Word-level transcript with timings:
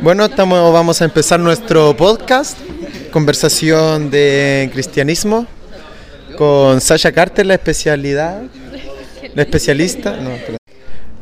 Bueno, 0.00 0.26
estamos, 0.26 0.72
vamos 0.72 1.00
a 1.00 1.04
empezar 1.04 1.40
nuestro 1.40 1.96
podcast, 1.96 2.58
conversación 3.10 4.10
de 4.10 4.68
cristianismo, 4.72 5.46
con 6.36 6.80
Sasha 6.80 7.12
Carter, 7.12 7.46
la 7.46 7.54
especialidad, 7.54 8.42
la 9.34 9.42
especialista. 9.42 10.18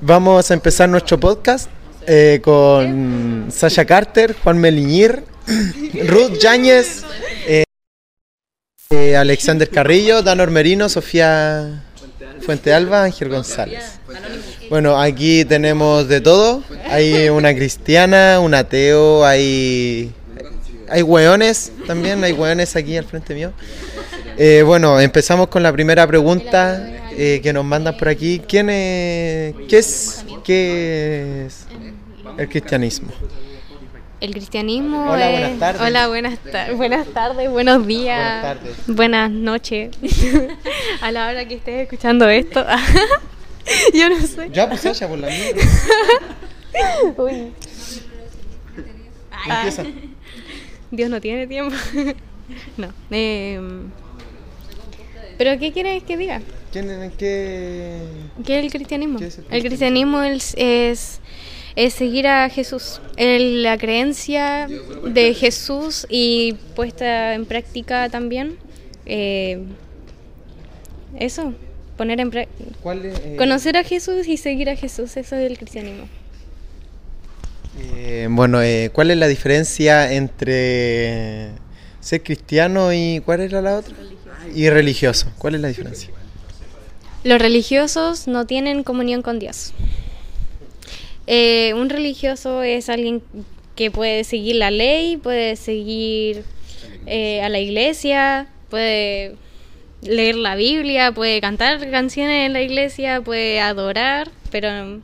Vamos 0.01 0.51
a 0.51 0.55
empezar 0.55 0.89
nuestro 0.89 1.21
podcast 1.21 1.71
eh, 2.07 2.41
con 2.43 3.49
Sasha 3.51 3.85
Carter, 3.85 4.35
Juan 4.43 4.59
Meliñir, 4.59 5.23
Ruth 6.07 6.39
Yáñez, 6.41 7.05
eh, 7.47 7.65
eh, 8.91 9.17
Alexander 9.17 9.69
Carrillo, 9.69 10.23
Dan 10.23 10.41
Ormerino, 10.41 10.89
Sofía 10.89 11.85
Fuente 12.41 12.73
Alba, 12.73 13.05
Ángel 13.05 13.29
González. 13.29 13.99
Bueno, 14.71 15.01
aquí 15.01 15.45
tenemos 15.45 16.09
de 16.09 16.21
todo. 16.21 16.63
Hay 16.91 17.29
una 17.29 17.55
cristiana, 17.55 18.41
un 18.41 18.55
ateo, 18.55 19.25
hay 19.25 20.13
hay 20.91 21.03
hueones 21.03 21.73
también, 21.87 22.23
hay 22.25 22.33
hueones 22.33 22.75
aquí 22.77 22.97
al 22.97 23.05
frente 23.05 23.35
mío. 23.35 23.53
Eh, 24.37 24.63
bueno, 24.65 25.01
empezamos 25.01 25.49
con 25.49 25.63
la 25.63 25.73
primera 25.73 26.07
pregunta 26.07 26.89
eh, 27.13 27.41
que 27.43 27.53
nos 27.53 27.65
mandan 27.65 27.97
por 27.97 28.09
aquí. 28.09 28.41
¿Quién 28.47 28.71
es, 28.71 29.55
qué 29.69 29.79
es, 29.79 30.25
qué 30.45 31.47
es 31.47 31.67
el 32.37 32.49
cristianismo? 32.49 33.09
El 34.21 34.33
cristianismo 34.33 35.11
Hola, 35.11 35.31
es... 35.31 35.39
buenas 35.39 35.59
tardes. 35.59 35.83
Hola, 35.83 36.09
buenas, 36.09 36.39
buenas 36.77 37.07
tardes, 37.09 37.51
buenos 37.51 37.87
días. 37.87 38.43
Buenas 38.43 38.59
tardes. 38.59 38.77
Buenas 38.87 39.31
noches. 39.31 39.91
A 41.01 41.13
la 41.13 41.29
hora 41.29 41.47
que 41.47 41.55
estés 41.55 41.83
escuchando 41.83 42.29
esto. 42.29 42.65
Yo 43.95 44.09
no 44.09 44.21
sé. 44.21 44.49
Ya, 44.53 44.69
pues 44.69 44.81
Sasha, 44.83 45.09
por 45.09 45.19
la 45.19 45.29
mierda. 45.29 45.63
Uy, 47.17 47.53
Empieza. 49.49 49.85
Dios 50.91 51.11
no 51.11 51.21
tiene 51.21 51.47
tiempo. 51.47 51.75
No. 52.79 52.89
em, 53.11 53.91
¿Pero 55.37 55.59
qué 55.59 55.71
quieres 55.71 56.03
que 56.03 56.17
diga? 56.17 56.41
¿Quién 56.73 56.89
es 56.89 57.13
qué? 57.19 57.99
¿Qué 58.47 58.59
es 58.59 58.65
el 58.65 58.71
cristianismo? 58.71 59.19
¿Qué 59.19 59.27
es 59.27 59.39
el 59.39 59.45
el 59.51 59.63
cristianismo 59.63 60.23
es, 60.23 60.55
es, 60.57 61.21
es 61.77 61.93
seguir 61.93 62.27
a 62.27 62.49
Jesús. 62.49 63.03
El- 63.17 63.63
la 63.63 63.77
creencia 63.77 64.67
de 65.05 65.35
Jesús 65.35 66.07
y 66.09 66.55
puesta 66.75 67.35
en 67.35 67.45
práctica 67.45 68.09
también. 68.09 68.57
eh, 69.05 69.63
eso, 71.19 71.53
poner 71.99 72.19
en 72.21 72.31
práctica. 72.31 72.71
¿Cuál 72.83 73.05
es? 73.05 73.19
eh, 73.19 73.35
Conocer 73.37 73.77
a 73.77 73.85
Jesús 73.85 74.27
y 74.27 74.39
seguir 74.39 74.71
a 74.71 74.77
Jesús, 74.77 75.17
eso 75.19 75.37
es 75.37 75.51
el 75.51 75.59
cristianismo. 75.59 76.09
eh, 77.81 78.27
bueno, 78.31 78.63
eh, 78.63 78.91
¿cuál 78.93 79.11
es 79.11 79.19
la 79.19 79.29
diferencia 79.29 80.13
entre 80.13 81.51
ser 82.01 82.23
cristiano 82.23 82.93
y 82.93 83.21
cuál 83.25 83.41
era 83.41 83.61
la 83.61 83.77
otra? 83.77 83.95
Y 84.55 84.71
religioso. 84.71 85.31
¿Cuál 85.39 85.57
es 85.57 85.61
la 85.61 85.69
diferencia? 85.69 86.09
Los 87.25 87.39
religiosos 87.41 88.27
no 88.29 88.47
tienen 88.47 88.83
comunión 88.85 89.21
con 89.23 89.39
Dios. 89.39 89.73
Eh, 91.27 91.75
un 91.75 91.91
religioso 91.91 92.63
es 92.63 92.89
alguien 92.89 93.23
que 93.77 93.91
puede 93.91 94.25
seguir 94.25 94.57
la 94.57 94.71
ley, 94.71 95.19
puede 95.19 95.57
seguir 95.57 96.45
eh, 97.07 97.43
a 97.43 97.49
la 97.51 97.59
iglesia, 97.59 98.49
puede 98.71 99.35
leer 100.03 100.37
la 100.37 100.55
Biblia, 100.55 101.13
puede 101.13 101.41
cantar 101.41 101.91
canciones 101.91 102.47
en 102.47 102.53
la 102.53 102.63
iglesia, 102.63 103.21
puede 103.21 103.61
adorar, 103.61 104.31
pero 104.51 105.01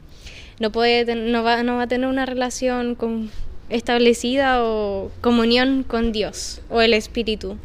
no 0.60 0.70
puede 0.72 1.14
no 1.14 1.42
va, 1.42 1.62
no 1.62 1.76
va 1.76 1.82
a 1.82 1.86
tener 1.86 2.08
una 2.08 2.26
relación 2.26 2.94
con- 2.94 3.30
establecida 3.70 4.62
o 4.62 5.10
comunión 5.20 5.82
con 5.84 6.12
Dios 6.12 6.60
o 6.68 6.80
el 6.80 6.94
Espíritu. 6.94 7.56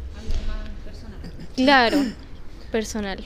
Claro, 1.56 1.98
personal. 2.72 3.18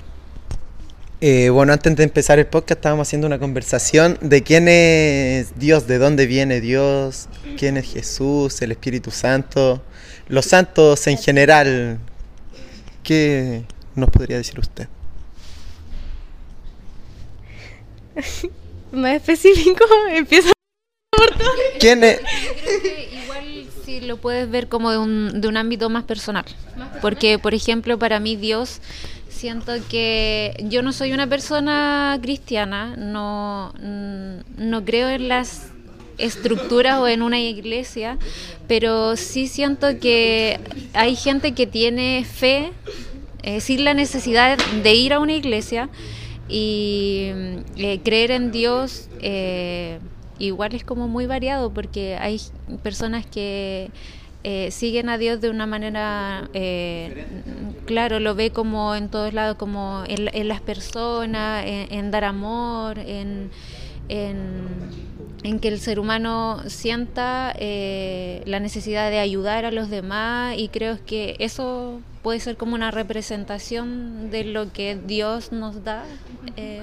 Eh, 1.20 1.48
bueno, 1.48 1.72
antes 1.72 1.94
de 1.96 2.02
empezar 2.02 2.38
el 2.38 2.46
podcast 2.46 2.78
estábamos 2.80 3.08
haciendo 3.08 3.26
una 3.26 3.38
conversación 3.38 4.18
de 4.20 4.42
quién 4.42 4.68
es 4.68 5.58
Dios, 5.58 5.86
de 5.86 5.98
dónde 5.98 6.26
viene 6.26 6.60
Dios, 6.60 7.28
quién 7.56 7.76
es 7.76 7.90
Jesús, 7.90 8.60
el 8.60 8.72
Espíritu 8.72 9.10
Santo, 9.10 9.82
los 10.28 10.44
santos 10.46 11.06
en 11.06 11.16
general. 11.16 11.98
¿Qué 13.02 13.62
nos 13.94 14.10
podría 14.10 14.36
decir 14.36 14.58
usted? 14.58 14.88
Más 18.92 19.14
específico, 19.16 19.84
empieza 20.10 20.54
¿Quién 21.78 22.04
es? 22.04 22.20
Creo 22.20 22.82
que 22.82 23.08
igual 23.24 23.66
si 23.84 24.00
lo 24.00 24.16
puedes 24.16 24.50
ver 24.50 24.68
como 24.68 24.90
de 24.90 24.98
un, 24.98 25.40
de 25.40 25.48
un 25.48 25.56
ámbito 25.56 25.90
más 25.90 26.04
personal. 26.04 26.44
Porque, 27.00 27.38
por 27.38 27.54
ejemplo, 27.54 27.98
para 27.98 28.20
mí 28.20 28.36
Dios, 28.36 28.80
siento 29.28 29.72
que 29.88 30.54
yo 30.68 30.82
no 30.82 30.92
soy 30.92 31.12
una 31.12 31.26
persona 31.26 32.18
cristiana, 32.22 32.94
no, 32.96 33.74
no 34.56 34.84
creo 34.84 35.08
en 35.08 35.28
las 35.28 35.68
estructuras 36.16 36.98
o 36.98 37.08
en 37.08 37.22
una 37.22 37.40
iglesia, 37.40 38.18
pero 38.68 39.16
sí 39.16 39.48
siento 39.48 39.98
que 39.98 40.60
hay 40.92 41.16
gente 41.16 41.52
que 41.52 41.66
tiene 41.66 42.24
fe 42.24 42.72
eh, 43.44 43.60
sin 43.60 43.84
la 43.84 43.94
necesidad 43.94 44.58
de 44.82 44.94
ir 44.94 45.12
a 45.12 45.20
una 45.20 45.34
iglesia 45.34 45.88
y 46.48 47.30
mm, 47.34 47.56
eh, 47.76 48.00
creer 48.02 48.30
en 48.30 48.50
Dios 48.50 49.08
eh, 49.20 49.98
igual 50.38 50.74
es 50.74 50.82
como 50.82 51.08
muy 51.08 51.26
variado 51.26 51.72
porque 51.72 52.16
hay 52.16 52.40
personas 52.82 53.26
que 53.26 53.90
eh, 54.46 54.70
siguen 54.70 55.08
a 55.08 55.16
Dios 55.16 55.40
de 55.40 55.48
una 55.48 55.64
manera, 55.64 56.50
eh, 56.52 57.24
claro, 57.86 58.20
lo 58.20 58.34
ve 58.34 58.50
como 58.50 58.94
en 58.94 59.08
todos 59.08 59.32
lados, 59.32 59.56
como 59.56 60.04
en, 60.06 60.28
en 60.34 60.48
las 60.48 60.60
personas, 60.60 61.64
en, 61.64 61.90
en 61.90 62.10
dar 62.10 62.24
amor, 62.24 62.98
en, 62.98 63.50
en, 64.10 64.66
en 65.44 65.60
que 65.60 65.68
el 65.68 65.78
ser 65.78 66.00
humano 66.00 66.62
sienta 66.68 67.54
eh, 67.58 68.42
la 68.46 68.60
necesidad 68.60 69.10
de 69.10 69.18
ayudar 69.18 69.66
a 69.66 69.70
los 69.70 69.90
demás 69.90 70.56
y 70.58 70.68
creo 70.68 70.98
que 71.04 71.36
eso 71.38 72.00
puede 72.22 72.40
ser 72.40 72.56
como 72.56 72.74
una 72.74 72.90
representación 72.90 74.30
de 74.30 74.44
lo 74.44 74.72
que 74.72 74.96
Dios 74.96 75.52
nos 75.52 75.84
da, 75.84 76.04
eh, 76.56 76.82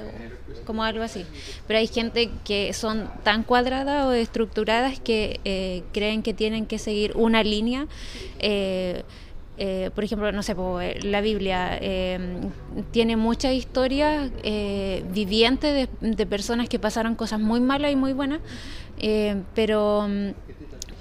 como 0.67 0.83
algo 0.83 1.03
así. 1.03 1.25
Pero 1.65 1.79
hay 1.79 1.87
gente 1.87 2.29
que 2.45 2.71
son 2.73 3.09
tan 3.23 3.41
cuadradas 3.43 4.05
o 4.05 4.11
estructuradas 4.11 4.99
que 4.99 5.39
eh, 5.43 5.81
creen 5.91 6.21
que 6.21 6.35
tienen 6.35 6.67
que 6.67 6.77
seguir 6.77 7.13
una 7.15 7.43
línea. 7.43 7.87
Eh, 9.57 9.91
por 9.93 10.03
ejemplo, 10.03 10.31
no 10.31 10.41
sé, 10.43 10.55
eh, 10.81 10.99
la 11.03 11.21
Biblia 11.21 11.77
eh, 11.81 12.19
tiene 12.91 13.15
muchas 13.15 13.53
historias 13.53 14.31
eh, 14.43 15.03
vivientes 15.13 15.89
de, 16.01 16.09
de 16.09 16.25
personas 16.25 16.67
que 16.69 16.79
pasaron 16.79 17.15
cosas 17.15 17.39
muy 17.39 17.59
malas 17.59 17.91
y 17.91 17.95
muy 17.95 18.13
buenas, 18.13 18.39
eh, 18.97 19.35
pero, 19.53 20.07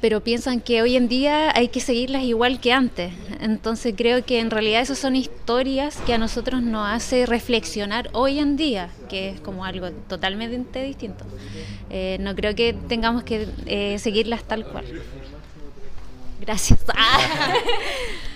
pero 0.00 0.20
piensan 0.22 0.60
que 0.60 0.82
hoy 0.82 0.96
en 0.96 1.08
día 1.08 1.52
hay 1.56 1.68
que 1.68 1.80
seguirlas 1.80 2.24
igual 2.24 2.60
que 2.60 2.72
antes. 2.72 3.12
Entonces 3.40 3.94
creo 3.96 4.24
que 4.24 4.40
en 4.40 4.50
realidad 4.50 4.82
esas 4.82 4.98
son 4.98 5.16
historias 5.16 5.96
que 6.04 6.12
a 6.12 6.18
nosotros 6.18 6.62
nos 6.62 6.86
hace 6.88 7.26
reflexionar 7.26 8.10
hoy 8.12 8.40
en 8.40 8.56
día, 8.56 8.90
que 9.08 9.30
es 9.30 9.40
como 9.40 9.64
algo 9.64 9.90
totalmente 10.08 10.82
distinto. 10.82 11.24
No 12.20 12.34
creo 12.34 12.54
que 12.54 12.74
tengamos 12.88 13.22
que 13.24 13.98
seguirlas 13.98 14.44
tal 14.44 14.66
cual. 14.66 14.84
Gracias. 16.40 16.80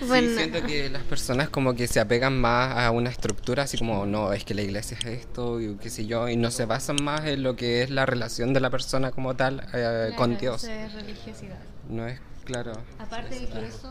Bueno, 0.07 0.27
Sí, 0.29 0.35
siento 0.35 0.61
que 0.67 0.89
las 0.89 1.03
personas 1.03 1.49
como 1.49 1.73
que 1.73 1.87
se 1.87 1.99
apegan 1.99 2.39
más 2.39 2.77
a 2.77 2.91
una 2.91 3.09
estructura, 3.09 3.63
así 3.63 3.77
como, 3.77 4.05
no, 4.05 4.33
es 4.33 4.43
que 4.43 4.53
la 4.53 4.61
iglesia 4.61 4.97
es 4.99 5.05
esto, 5.05 5.59
y 5.61 5.75
qué 5.77 5.89
sé 5.89 6.05
yo, 6.05 6.27
y 6.29 6.35
no 6.35 6.51
se 6.51 6.65
basan 6.65 6.97
más 7.01 7.25
en 7.25 7.41
lo 7.43 7.55
que 7.55 7.81
es 7.81 7.89
la 7.89 8.05
relación 8.05 8.53
de 8.53 8.59
la 8.59 8.69
persona 8.69 9.11
como 9.11 9.35
tal 9.35 9.65
eh, 9.73 10.11
con 10.15 10.37
Dios. 10.37 10.67
No 11.89 12.05
es 12.07 12.19
claro. 12.43 12.73
Aparte 12.99 13.39
de 13.39 13.47
que 13.47 13.65
eso 13.65 13.89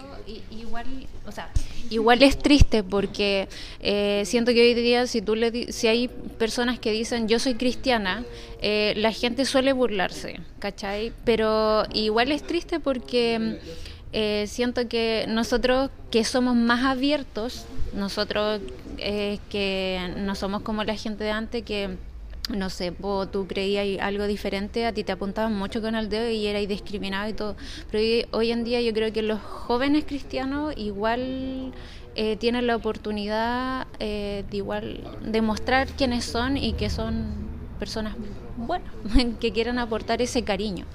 igual, 0.53 0.87
o 1.27 1.33
sea, 1.33 1.51
igual 1.91 2.23
es 2.23 2.39
triste 2.39 2.85
porque 2.85 3.49
eh, 3.81 4.23
siento 4.27 4.53
que 4.53 4.61
hoy 4.61 4.75
día 4.75 5.07
si 5.09 5.23
tú 5.23 5.35
le 5.35 5.51
di- 5.51 5.73
si 5.73 5.89
hay 5.89 6.07
personas 6.39 6.79
que 6.79 6.93
dicen 6.93 7.27
yo 7.27 7.39
soy 7.41 7.55
cristiana, 7.55 8.25
eh, 8.61 8.93
la 8.97 9.11
gente 9.11 9.45
suele 9.47 9.73
burlarse, 9.73 10.39
¿cachai? 10.61 11.13
Pero 11.25 11.85
igual 11.95 12.31
es 12.31 12.45
triste 12.47 12.79
porque 12.79 13.59
eh, 14.17 14.47
siento 14.47 14.89
que 14.89 15.27
nosotros 15.29 15.91
que 16.13 16.23
somos 16.23 16.55
más 16.55 16.85
abiertos, 16.85 17.67
nosotros 17.93 18.61
eh, 18.99 19.41
que 19.51 20.15
no 20.19 20.37
somos 20.37 20.63
como 20.63 20.85
la 20.85 20.95
gente 20.95 21.25
de 21.25 21.33
antes 21.33 21.65
que 21.65 21.97
no 22.51 22.71
sé, 22.71 22.91
vos, 22.91 23.31
tú 23.33 23.47
creías 23.49 24.01
algo 24.01 24.27
diferente, 24.27 24.87
a 24.87 24.93
ti 24.93 25.03
te 25.03 25.11
apuntaban 25.11 25.57
mucho 25.57 25.81
con 25.81 25.97
el 25.97 26.09
dedo 26.09 26.29
y 26.31 26.47
eras 26.47 26.69
discriminado 26.69 27.29
y 27.29 27.33
todo. 27.33 27.57
Pero 27.91 28.29
hoy, 28.33 28.53
en 28.53 28.65
día 28.65 28.81
yo 28.83 28.93
creo 28.93 29.13
que 29.13 29.23
los 29.23 29.41
jóvenes 29.41 30.05
cristianos 30.05 30.75
igual 30.77 31.73
eh, 32.15 32.37
tienen 32.37 32.67
la 32.69 32.77
oportunidad 32.77 33.89
eh, 33.99 34.45
de 34.49 34.57
igual 34.59 35.01
demostrar 35.25 35.89
quiénes 35.89 36.25
son 36.25 36.57
y 36.57 36.75
que 36.75 36.89
son 36.89 37.44
personas 37.75 38.15
buenas 38.57 38.93
que 39.41 39.53
quieran 39.53 39.79
aportar 39.79 40.23
ese 40.23 40.43
cariño. 40.43 40.87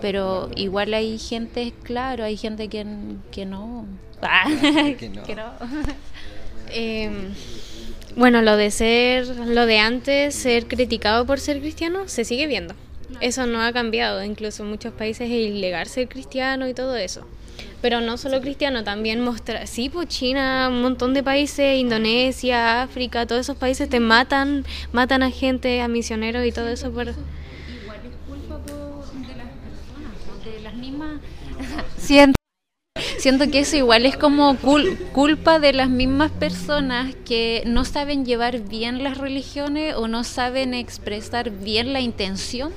Pero 0.00 0.50
igual 0.56 0.94
hay 0.94 1.18
gente, 1.18 1.72
claro, 1.82 2.24
hay 2.24 2.36
gente 2.36 2.68
que, 2.68 2.86
que 3.30 3.44
no. 3.44 3.86
que 4.98 5.34
no. 5.36 5.52
Em, 6.70 7.32
bueno, 8.14 8.42
lo 8.42 8.58
de 8.58 8.70
ser, 8.70 9.26
lo 9.26 9.64
de 9.64 9.78
antes, 9.78 10.34
ser 10.34 10.66
criticado 10.66 11.24
por 11.24 11.40
ser 11.40 11.60
cristiano, 11.60 12.08
se 12.08 12.26
sigue 12.26 12.46
viendo. 12.46 12.74
Eso 13.20 13.46
no 13.46 13.62
ha 13.62 13.72
cambiado. 13.72 14.22
Incluso 14.22 14.64
en 14.64 14.70
muchos 14.70 14.92
países 14.92 15.30
es 15.30 15.32
ilegal 15.32 15.86
ser 15.86 16.08
cristiano 16.08 16.68
y 16.68 16.74
todo 16.74 16.96
eso. 16.96 17.26
Pero 17.80 18.00
no 18.00 18.16
solo 18.16 18.40
cristiano, 18.40 18.82
también 18.82 19.20
mostrar. 19.20 19.66
Sí, 19.68 19.88
pues 19.88 20.08
China, 20.08 20.68
un 20.68 20.82
montón 20.82 21.14
de 21.14 21.22
países, 21.22 21.78
Indonesia, 21.78 22.82
África, 22.82 23.26
todos 23.26 23.42
esos 23.42 23.56
países 23.56 23.88
te 23.88 24.00
matan, 24.00 24.64
matan 24.92 25.22
a 25.22 25.30
gente, 25.30 25.80
a 25.80 25.88
misioneros 25.88 26.44
y 26.44 26.50
todo 26.50 26.68
eso. 26.68 26.90
Por... 26.90 27.08
Igual 27.08 28.00
es 28.04 28.16
culpa 28.26 28.58
de 28.58 29.36
las 29.36 29.48
personas, 29.62 30.44
de 30.44 30.60
las 30.60 30.74
mismas. 30.74 31.20
Siento, 31.98 32.38
siento 33.18 33.50
que 33.50 33.60
eso 33.60 33.76
igual 33.76 34.06
es 34.06 34.16
como 34.16 34.56
culpa 35.12 35.60
de 35.60 35.72
las 35.72 35.88
mismas 35.88 36.32
personas 36.32 37.14
que 37.24 37.62
no 37.66 37.84
saben 37.84 38.24
llevar 38.24 38.60
bien 38.60 39.04
las 39.04 39.18
religiones 39.18 39.94
o 39.94 40.08
no 40.08 40.24
saben 40.24 40.74
expresar 40.74 41.50
bien 41.50 41.92
la 41.92 42.00
intención 42.00 42.72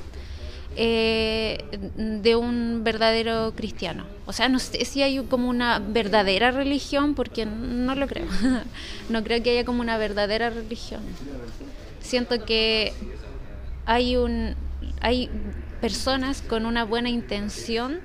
eh, 0.76 1.64
de 1.96 2.36
un 2.36 2.82
verdadero 2.84 3.52
cristiano. 3.54 4.04
O 4.26 4.32
sea, 4.32 4.48
no 4.48 4.58
sé 4.58 4.84
si 4.84 5.02
hay 5.02 5.18
como 5.24 5.48
una 5.48 5.78
verdadera 5.78 6.50
religión, 6.50 7.14
porque 7.14 7.46
no 7.46 7.94
lo 7.94 8.06
creo. 8.06 8.26
no 9.08 9.22
creo 9.24 9.42
que 9.42 9.50
haya 9.50 9.64
como 9.64 9.80
una 9.80 9.98
verdadera 9.98 10.50
religión. 10.50 11.02
Siento 12.00 12.44
que 12.44 12.92
hay 13.86 14.16
un 14.16 14.54
hay 15.00 15.28
personas 15.80 16.42
con 16.42 16.64
una 16.64 16.84
buena 16.84 17.10
intención 17.10 18.00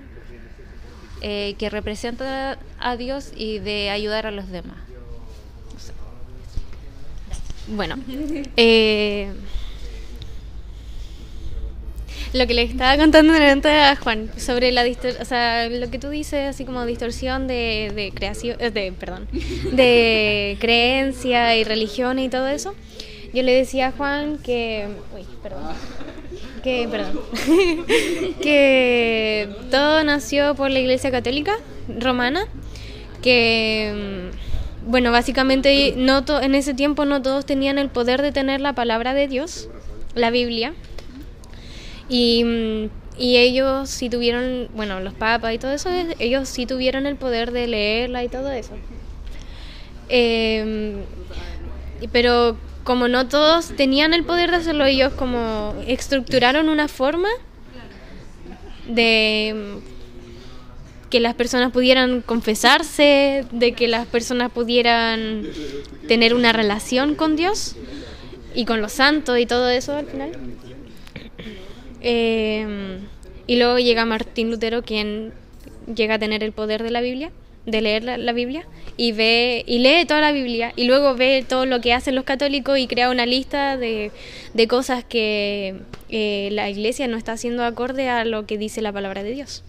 eh, 1.21 1.55
que 1.57 1.69
representan 1.69 2.57
a 2.79 2.95
Dios 2.97 3.31
y 3.35 3.59
de 3.59 3.89
ayudar 3.89 4.25
a 4.25 4.31
los 4.31 4.49
demás. 4.49 4.77
Bueno, 7.67 7.95
eh, 8.57 9.31
lo 12.37 12.47
que 12.47 12.53
le 12.53 12.63
estaba 12.63 12.97
contando 12.97 13.33
delante 13.33 13.69
a 13.69 13.95
Juan 13.95 14.29
sobre 14.37 14.71
la 14.71 14.83
o 14.83 15.25
sea, 15.25 15.69
lo 15.69 15.89
que 15.89 15.99
tú 15.99 16.09
dices 16.09 16.47
así 16.47 16.65
como 16.65 16.85
distorsión 16.85 17.47
de, 17.47 17.91
de 17.95 18.11
creación 18.13 18.57
eh, 18.59 18.71
de 18.71 18.91
perdón 18.91 19.27
de 19.71 20.57
creencia 20.61 21.55
y 21.55 21.63
religión 21.63 22.19
y 22.19 22.29
todo 22.29 22.47
eso. 22.47 22.75
Yo 23.33 23.43
le 23.43 23.53
decía 23.53 23.87
a 23.87 23.91
Juan 23.91 24.37
que 24.37 24.87
uy, 25.15 25.23
perdón 25.43 25.73
que 26.63 26.87
perdón 26.89 27.19
que 28.41 29.49
todo 29.69 30.03
nació 30.03 30.55
por 30.55 30.71
la 30.71 30.79
Iglesia 30.79 31.11
Católica 31.11 31.53
romana 31.87 32.45
que 33.21 34.31
mm, 34.83 34.89
bueno 34.89 35.11
básicamente 35.11 35.93
no 35.97 36.23
en 36.41 36.55
ese 36.55 36.73
tiempo 36.73 37.05
no 37.05 37.21
todos 37.21 37.45
tenían 37.45 37.77
el 37.77 37.89
poder 37.89 38.21
de 38.21 38.31
tener 38.31 38.61
la 38.61 38.73
palabra 38.73 39.13
de 39.13 39.27
Dios 39.27 39.69
la 40.15 40.29
Biblia 40.29 40.73
y, 42.09 42.43
mm, 42.43 42.89
y 43.17 43.37
ellos 43.37 43.89
sí 43.89 44.09
tuvieron, 44.09 44.69
bueno, 44.75 44.99
los 44.99 45.13
papas 45.13 45.53
y 45.53 45.57
todo 45.57 45.71
eso, 45.71 45.89
ellos 46.19 46.47
sí 46.47 46.65
tuvieron 46.65 47.05
el 47.05 47.15
poder 47.15 47.51
de 47.51 47.67
leerla 47.67 48.23
y 48.23 48.29
todo 48.29 48.51
eso. 48.51 48.75
Em, 50.09 51.01
pero 52.11 52.57
como 52.83 53.07
no 53.07 53.27
todos 53.27 53.75
tenían 53.75 54.13
el 54.13 54.23
poder 54.23 54.51
de 54.51 54.57
hacerlo, 54.57 54.85
ellos 54.85 55.13
como 55.13 55.75
estructuraron 55.87 56.69
una 56.69 56.87
forma 56.87 57.27
de 58.87 59.79
que 61.09 61.19
las 61.19 61.33
personas 61.33 61.71
pudieran 61.71 62.21
confesarse, 62.21 63.45
de 63.51 63.73
que 63.73 63.87
las 63.87 64.07
personas 64.07 64.51
pudieran 64.51 65.43
tener 66.07 66.33
una 66.33 66.53
relación 66.53 67.15
con 67.15 67.35
Dios 67.35 67.75
y 68.53 68.65
con 68.65 68.81
los 68.81 68.93
santos 68.93 69.39
y 69.39 69.45
todo 69.45 69.69
eso 69.69 69.95
al 69.95 70.05
final. 70.05 70.31
Em, 72.01 72.99
y 73.47 73.57
luego 73.57 73.79
llega 73.79 74.05
Martín 74.05 74.51
Lutero, 74.51 74.83
quien 74.83 75.33
llega 75.93 76.15
a 76.15 76.19
tener 76.19 76.43
el 76.43 76.51
poder 76.51 76.83
de 76.83 76.91
la 76.91 77.01
Biblia, 77.01 77.31
de 77.65 77.81
leer 77.81 78.03
la, 78.03 78.31
Biblia, 78.31 78.65
y 78.95 79.11
ve 79.11 79.63
y 79.67 79.79
lee 79.79 80.05
toda 80.05 80.21
la 80.21 80.31
Biblia, 80.31 80.71
y 80.75 80.85
luego 80.85 81.15
ve 81.15 81.43
todo 81.47 81.65
lo 81.65 81.81
que 81.81 81.93
hacen 81.93 82.15
los 82.15 82.23
católicos 82.23 82.77
y 82.77 82.87
crea 82.87 83.09
una 83.09 83.25
lista 83.25 83.77
de, 83.77 84.11
cosas 84.69 85.03
que 85.03 85.75
eh, 86.09 86.49
la 86.51 86.69
Iglesia 86.69 87.07
no 87.07 87.17
está 87.17 87.33
haciendo 87.33 87.63
acorde 87.63 88.09
a 88.09 88.25
lo 88.25 88.45
que 88.45 88.57
dice 88.57 88.81
la 88.81 88.93
palabra 88.93 89.23
de 89.23 89.31
Dios, 89.31 89.63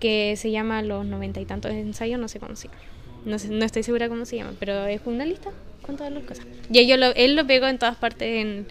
que 0.00 0.34
se 0.36 0.50
llama 0.50 0.82
los 0.82 1.04
noventa 1.04 1.40
y 1.40 1.44
tantos 1.44 1.72
ensayos, 1.72 2.18
no 2.18 2.28
sé 2.28 2.38
cómo 2.38 2.56
se 2.56 2.68
llama. 2.68 2.80
No, 3.26 3.38
sé, 3.38 3.48
no 3.48 3.64
estoy 3.64 3.82
segura 3.82 4.08
cómo 4.08 4.24
se 4.24 4.36
llama, 4.36 4.52
pero 4.60 4.86
es 4.86 5.00
una 5.04 5.26
lista 5.26 5.50
con 5.82 5.96
todas 5.96 6.12
las 6.12 6.22
cosas. 6.22 6.46
Y 6.70 6.78
ellos 6.78 6.98
lo, 6.98 7.12
él 7.14 7.34
lo 7.34 7.46
pegó 7.46 7.66
en 7.66 7.78
todas 7.78 7.96
partes 7.96 8.64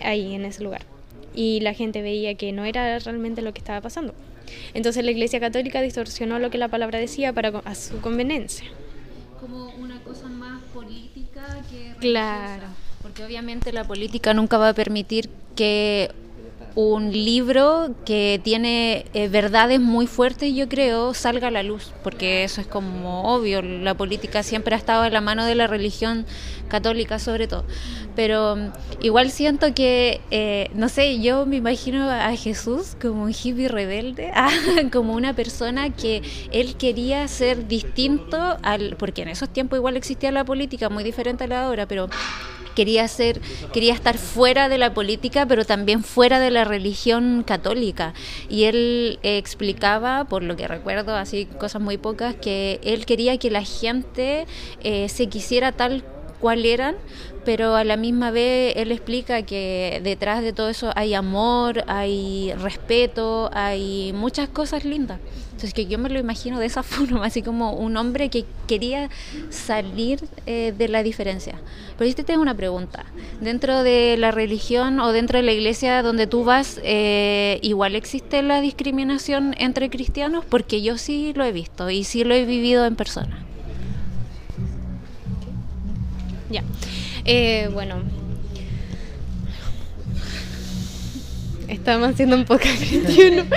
ahí, 0.00 0.34
en 0.34 0.44
ese 0.46 0.64
lugar 0.64 0.97
y 1.38 1.60
la 1.60 1.72
gente 1.72 2.02
veía 2.02 2.34
que 2.34 2.50
no 2.50 2.64
era 2.64 2.98
realmente 2.98 3.42
lo 3.42 3.52
que 3.52 3.60
estaba 3.60 3.80
pasando. 3.80 4.12
Entonces 4.74 5.04
la 5.04 5.12
Iglesia 5.12 5.38
Católica 5.38 5.80
distorsionó 5.80 6.40
lo 6.40 6.50
que 6.50 6.58
la 6.58 6.66
palabra 6.66 6.98
decía 6.98 7.32
para 7.32 7.60
a 7.64 7.76
su 7.76 8.00
conveniencia. 8.00 8.66
Como 9.40 9.68
una 9.76 10.00
cosa 10.00 10.26
más 10.26 10.60
política 10.74 11.62
que 11.70 11.94
Claro. 12.00 12.66
Porque 13.02 13.24
obviamente 13.24 13.72
la 13.72 13.84
política 13.84 14.34
nunca 14.34 14.58
va 14.58 14.70
a 14.70 14.74
permitir 14.74 15.30
que 15.54 16.10
un 16.78 17.10
libro 17.10 17.92
que 18.06 18.40
tiene 18.44 19.04
eh, 19.12 19.26
verdades 19.26 19.80
muy 19.80 20.06
fuertes, 20.06 20.54
yo 20.54 20.68
creo, 20.68 21.12
salga 21.12 21.48
a 21.48 21.50
la 21.50 21.64
luz, 21.64 21.92
porque 22.04 22.44
eso 22.44 22.60
es 22.60 22.68
como 22.68 23.34
obvio, 23.34 23.62
la 23.62 23.94
política 23.94 24.44
siempre 24.44 24.76
ha 24.76 24.78
estado 24.78 25.04
en 25.04 25.12
la 25.12 25.20
mano 25.20 25.44
de 25.44 25.56
la 25.56 25.66
religión 25.66 26.24
católica 26.68 27.18
sobre 27.18 27.48
todo. 27.48 27.64
Pero 28.14 28.54
mm, 28.54 28.70
igual 29.00 29.32
siento 29.32 29.74
que, 29.74 30.20
eh, 30.30 30.70
no 30.72 30.88
sé, 30.88 31.20
yo 31.20 31.46
me 31.46 31.56
imagino 31.56 32.08
a 32.08 32.36
Jesús 32.36 32.96
como 33.00 33.24
un 33.24 33.30
hippie 33.30 33.66
rebelde, 33.66 34.30
como 34.92 35.14
una 35.14 35.34
persona 35.34 35.90
que 35.90 36.22
él 36.52 36.76
quería 36.76 37.26
ser 37.26 37.66
distinto 37.66 38.56
al, 38.62 38.94
porque 38.96 39.22
en 39.22 39.28
esos 39.30 39.48
tiempos 39.48 39.78
igual 39.78 39.96
existía 39.96 40.30
la 40.30 40.44
política 40.44 40.88
muy 40.88 41.02
diferente 41.02 41.42
a 41.42 41.46
la 41.48 41.58
de 41.58 41.64
ahora, 41.66 41.86
pero 41.88 42.08
quería 42.74 43.08
ser, 43.08 43.40
quería 43.72 43.92
estar 43.92 44.18
fuera 44.18 44.68
de 44.68 44.78
la 44.78 44.94
política, 44.94 45.46
pero 45.46 45.64
también 45.64 46.04
fuera 46.04 46.38
de 46.38 46.50
la 46.50 46.64
religión 46.64 47.42
católica. 47.44 48.14
Y 48.48 48.64
él 48.64 49.18
eh, 49.22 49.38
explicaba, 49.38 50.26
por 50.26 50.42
lo 50.42 50.56
que 50.56 50.68
recuerdo, 50.68 51.16
así 51.16 51.46
cosas 51.46 51.82
muy 51.82 51.98
pocas, 51.98 52.34
que 52.36 52.80
él 52.82 53.06
quería 53.06 53.36
que 53.38 53.50
la 53.50 53.64
gente 53.64 54.46
eh, 54.82 55.08
se 55.08 55.28
quisiera 55.28 55.72
tal 55.72 56.04
cual 56.38 56.64
eran, 56.64 56.96
pero 57.44 57.76
a 57.76 57.84
la 57.84 57.96
misma 57.96 58.30
vez 58.30 58.74
él 58.76 58.92
explica 58.92 59.42
que 59.42 60.00
detrás 60.04 60.42
de 60.42 60.52
todo 60.52 60.68
eso 60.68 60.90
hay 60.96 61.14
amor, 61.14 61.84
hay 61.86 62.52
respeto, 62.58 63.50
hay 63.52 64.12
muchas 64.12 64.48
cosas 64.48 64.84
lindas. 64.84 65.18
Entonces 65.58 65.74
que 65.74 65.86
yo 65.86 65.98
me 65.98 66.08
lo 66.08 66.20
imagino 66.20 66.60
de 66.60 66.66
esa 66.66 66.82
forma, 66.84 67.24
así 67.24 67.42
como 67.42 67.72
un 67.72 67.96
hombre 67.96 68.28
que 68.28 68.44
quería 68.66 69.10
salir 69.50 70.20
eh, 70.46 70.72
de 70.76 70.88
la 70.88 71.02
diferencia. 71.02 71.54
Pero 71.96 72.08
yo 72.08 72.14
te 72.14 72.22
tengo 72.22 72.42
una 72.42 72.54
pregunta. 72.54 73.06
Dentro 73.40 73.82
de 73.82 74.16
la 74.18 74.30
religión 74.30 75.00
o 75.00 75.10
dentro 75.12 75.38
de 75.38 75.42
la 75.42 75.52
iglesia 75.52 76.02
donde 76.02 76.26
tú 76.26 76.44
vas, 76.44 76.80
eh, 76.84 77.58
¿igual 77.62 77.96
existe 77.96 78.42
la 78.42 78.60
discriminación 78.60 79.54
entre 79.58 79.90
cristianos? 79.90 80.44
Porque 80.44 80.80
yo 80.82 80.96
sí 80.96 81.32
lo 81.34 81.44
he 81.44 81.50
visto 81.52 81.90
y 81.90 82.04
sí 82.04 82.22
lo 82.22 82.34
he 82.34 82.44
vivido 82.44 82.84
en 82.86 82.94
persona. 82.94 83.47
Ya. 86.50 86.62
Eh, 87.24 87.68
bueno, 87.72 88.02
Estamos 91.68 92.08
haciendo 92.10 92.34
un 92.36 92.44
podcast 92.44 92.78
cristiano. 92.78 93.44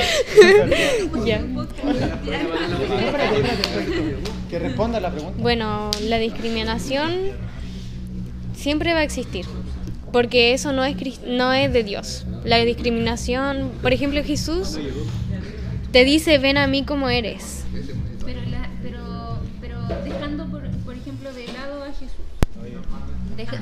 Que 4.50 4.60
responda 4.60 5.00
la 5.00 5.10
pregunta. 5.10 5.42
Bueno, 5.42 5.90
la 6.04 6.18
discriminación 6.18 7.12
siempre 8.54 8.94
va 8.94 9.00
a 9.00 9.04
existir, 9.04 9.46
porque 10.12 10.54
eso 10.54 10.74
no 10.74 10.84
es, 10.84 10.98
no 11.26 11.54
es 11.54 11.72
de 11.72 11.86
Dios. 11.86 12.26
La 12.44 12.58
discriminación, 12.58 13.72
por 13.82 13.94
ejemplo, 13.94 14.22
Jesús 14.26 14.78
te 15.94 16.04
dice, 16.04 16.38
ven 16.38 16.58
a 16.58 16.68
mí 16.68 16.84
como 16.84 17.10
eres. 17.10 17.64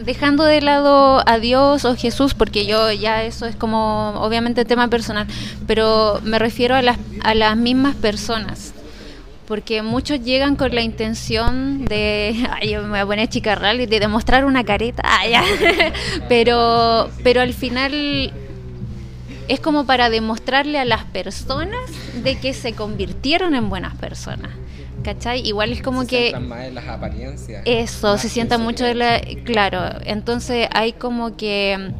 Dejando 0.03 0.43
de 0.43 0.61
lado 0.61 1.21
a 1.25 1.39
Dios 1.39 1.85
o 1.85 1.95
Jesús, 1.95 2.33
porque 2.33 2.65
yo 2.65 2.91
ya 2.91 3.23
eso 3.23 3.45
es 3.45 3.55
como 3.55 4.13
obviamente 4.21 4.65
tema 4.65 4.87
personal, 4.87 5.27
pero 5.67 6.19
me 6.23 6.39
refiero 6.39 6.75
a 6.75 6.81
las, 6.81 6.97
a 7.21 7.35
las 7.35 7.57
mismas 7.57 7.95
personas. 7.95 8.73
porque 9.47 9.81
muchos 9.81 10.23
llegan 10.23 10.55
con 10.55 10.75
la 10.75 10.81
intención 10.81 11.83
de, 11.85 12.47
ay, 12.61 12.69
yo 12.69 12.83
me 12.83 12.89
voy 12.89 12.99
a 12.99 13.05
poner 13.05 13.29
chicarral 13.29 13.81
y 13.81 13.87
de 13.87 13.99
demostrar 13.99 14.45
una 14.45 14.63
careta, 14.63 15.01
ah, 15.05 15.91
pero, 16.27 17.09
pero 17.23 17.41
al 17.41 17.53
final 17.53 18.31
es 19.47 19.59
como 19.59 19.85
para 19.85 20.11
demostrarle 20.11 20.77
a 20.77 20.85
las 20.85 21.03
personas 21.05 21.81
de 22.23 22.39
que 22.39 22.53
se 22.53 22.73
convirtieron 22.73 23.55
en 23.55 23.69
buenas 23.69 23.95
personas. 23.95 24.51
¿Cachai? 25.03 25.47
Igual 25.47 25.71
es 25.71 25.81
como 25.81 26.05
que... 26.05 26.37
Más 26.39 26.65
en 26.65 26.75
las 26.75 26.87
apariencias. 26.87 27.61
Eso, 27.65 28.17
se 28.17 28.29
sienta 28.29 28.57
mucho 28.57 28.83
de 28.85 28.95
la... 28.95 29.21
Claro, 29.43 29.81
entonces 30.05 30.67
hay 30.71 30.93
como 30.93 31.37
que... 31.37 31.91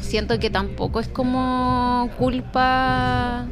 Siento 0.00 0.38
que 0.38 0.50
tampoco 0.50 1.00
es 1.00 1.08
como 1.08 2.10
culpa 2.18 3.46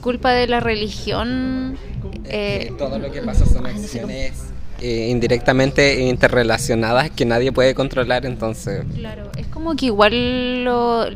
culpa 0.00 0.32
de 0.32 0.46
la 0.46 0.60
religión. 0.60 1.76
Eh, 2.24 2.72
todo 2.78 2.98
lo 2.98 3.10
que 3.10 3.20
pasa 3.22 3.44
son 3.44 3.66
acciones 3.66 4.48
eh, 4.80 5.08
indirectamente 5.10 6.00
interrelacionadas 6.02 7.10
que 7.10 7.24
nadie 7.24 7.52
puede 7.52 7.74
controlar, 7.74 8.24
entonces. 8.24 8.84
Claro, 8.94 9.30
es 9.36 9.46
como 9.48 9.74
que 9.74 9.86
igual 9.86 10.64
lo, 10.64 11.06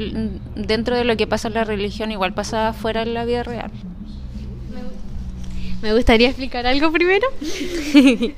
dentro 0.56 0.96
de 0.96 1.04
lo 1.04 1.16
que 1.16 1.26
pasa 1.26 1.48
en 1.48 1.54
la 1.54 1.64
religión, 1.64 2.10
igual 2.10 2.34
pasa 2.34 2.72
fuera 2.72 3.02
en 3.02 3.14
la 3.14 3.24
vida 3.24 3.44
real. 3.44 3.70
Me 5.82 5.92
gustaría 5.92 6.28
explicar 6.28 6.66
algo 6.66 6.90
primero. 6.92 7.26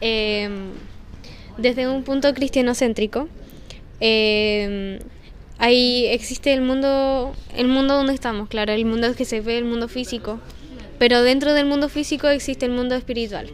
Em, 0.00 0.72
desde 1.56 1.88
un 1.88 2.02
punto 2.02 2.34
cristianocéntrico, 2.34 3.28
eh, 4.00 4.98
ahí 5.58 6.06
existe 6.06 6.52
el 6.52 6.60
mundo, 6.60 7.34
el 7.56 7.68
mundo 7.68 7.94
donde 7.94 8.12
estamos, 8.12 8.48
claro, 8.48 8.72
el 8.72 8.84
mundo 8.84 9.14
que 9.14 9.24
se 9.24 9.40
ve, 9.40 9.56
el 9.56 9.64
mundo 9.64 9.88
físico, 9.88 10.40
pero 10.98 11.22
dentro 11.22 11.54
del 11.54 11.64
mundo 11.64 11.88
físico 11.88 12.28
existe 12.28 12.66
el 12.66 12.72
mundo 12.72 12.96
espiritual. 12.96 13.50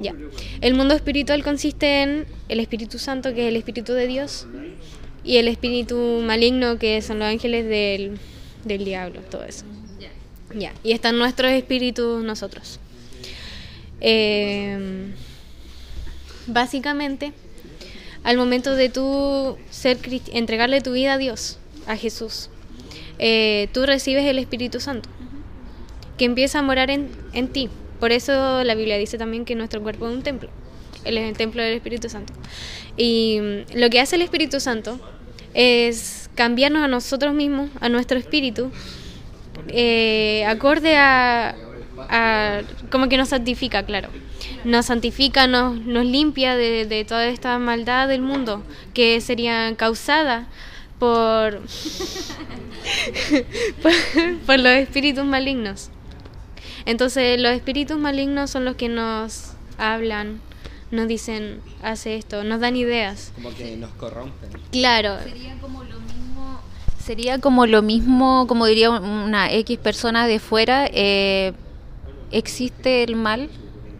Ya. 0.00 0.14
El 0.60 0.74
mundo 0.74 0.94
espiritual 0.94 1.42
consiste 1.42 2.02
en 2.02 2.26
el 2.48 2.60
Espíritu 2.60 2.98
Santo, 2.98 3.34
que 3.34 3.42
es 3.42 3.48
el 3.48 3.56
Espíritu 3.56 3.92
de 3.92 4.06
Dios, 4.06 4.46
y 5.24 5.38
el 5.38 5.48
espíritu 5.48 6.22
maligno, 6.24 6.78
que 6.78 7.02
son 7.02 7.18
los 7.18 7.28
ángeles 7.28 7.68
del, 7.68 8.18
del 8.64 8.84
diablo, 8.84 9.20
todo 9.30 9.44
eso. 9.44 9.64
Ya. 10.54 10.72
Y 10.82 10.92
están 10.92 11.18
nuestros 11.18 11.52
espíritus 11.52 12.22
nosotros. 12.24 12.80
Eh, 14.00 15.12
básicamente, 16.46 17.32
al 18.24 18.36
momento 18.36 18.74
de 18.74 18.88
tú 18.88 19.56
ser 19.70 19.98
entregarle 20.32 20.80
tu 20.80 20.92
vida 20.92 21.14
a 21.14 21.18
Dios, 21.18 21.58
a 21.86 21.96
Jesús, 21.96 22.50
eh, 23.18 23.68
tú 23.72 23.86
recibes 23.86 24.24
el 24.26 24.38
Espíritu 24.38 24.80
Santo, 24.80 25.08
que 26.16 26.24
empieza 26.24 26.58
a 26.58 26.62
morar 26.62 26.90
en, 26.90 27.10
en, 27.32 27.48
ti. 27.48 27.68
Por 27.98 28.12
eso 28.12 28.64
la 28.64 28.74
Biblia 28.74 28.96
dice 28.96 29.18
también 29.18 29.44
que 29.44 29.54
nuestro 29.54 29.82
cuerpo 29.82 30.08
es 30.08 30.14
un 30.14 30.22
templo, 30.22 30.50
es 31.04 31.14
el 31.14 31.36
templo 31.36 31.62
del 31.62 31.74
Espíritu 31.74 32.08
Santo. 32.08 32.32
Y 32.96 33.38
mm, 33.40 33.78
lo 33.78 33.90
que 33.90 34.00
hace 34.00 34.16
el 34.16 34.22
Espíritu 34.22 34.60
Santo 34.60 34.98
es 35.54 36.30
cambiarnos 36.34 36.82
a 36.82 36.88
nosotros 36.88 37.34
mismos, 37.34 37.70
a 37.80 37.88
nuestro 37.88 38.18
espíritu, 38.18 38.70
eh, 39.72 40.44
acorde 40.46 40.96
a, 40.96 41.54
a, 42.08 42.60
como 42.90 43.08
que 43.08 43.16
nos 43.16 43.28
santifica, 43.28 43.84
claro 43.84 44.08
nos 44.64 44.86
santifica, 44.86 45.46
nos, 45.46 45.78
nos 45.80 46.04
limpia 46.04 46.56
de, 46.56 47.04
toda 47.06 47.26
esta 47.26 47.58
maldad 47.58 48.08
del 48.08 48.22
mundo 48.22 48.62
que 48.94 49.20
sería 49.20 49.74
causada 49.76 50.48
por, 51.00 51.62
por, 54.46 54.58
los 54.58 54.72
espíritus 54.72 55.24
malignos. 55.24 55.88
Entonces 56.84 57.40
los 57.40 57.52
espíritus 57.52 57.98
malignos 57.98 58.50
son 58.50 58.66
los 58.66 58.76
que 58.76 58.90
nos 58.90 59.52
hablan, 59.78 60.42
nos 60.90 61.08
dicen, 61.08 61.62
hace 61.82 62.16
esto, 62.16 62.44
nos 62.44 62.60
dan 62.60 62.76
ideas. 62.76 63.32
Como 63.34 63.54
que 63.54 63.78
nos 63.78 63.90
corrompen. 63.92 64.50
Claro. 64.72 65.18
Sería 65.22 65.56
como 65.58 65.84
lo 65.84 66.00
mismo, 66.00 66.09
sería 67.10 67.40
como, 67.40 67.66
lo 67.66 67.82
mismo, 67.82 68.46
como 68.46 68.66
diría 68.66 68.88
una 68.88 69.52
X 69.52 69.78
persona 69.78 70.28
de 70.28 70.38
fuera, 70.38 70.88
eh, 70.92 71.54
existe 72.30 73.02
el 73.02 73.16
mal 73.16 73.50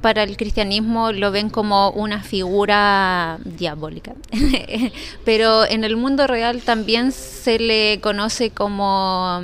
para 0.00 0.22
el 0.22 0.36
cristianismo 0.36 1.10
lo 1.10 1.32
ven 1.32 1.50
como 1.50 1.90
una 1.90 2.22
figura 2.22 3.40
diabólica. 3.44 4.14
Pero 5.24 5.66
en 5.66 5.82
el 5.82 5.96
mundo 5.96 6.28
real 6.28 6.62
también 6.62 7.10
se 7.10 7.58
le 7.58 7.98
conoce 8.00 8.50
como 8.50 9.42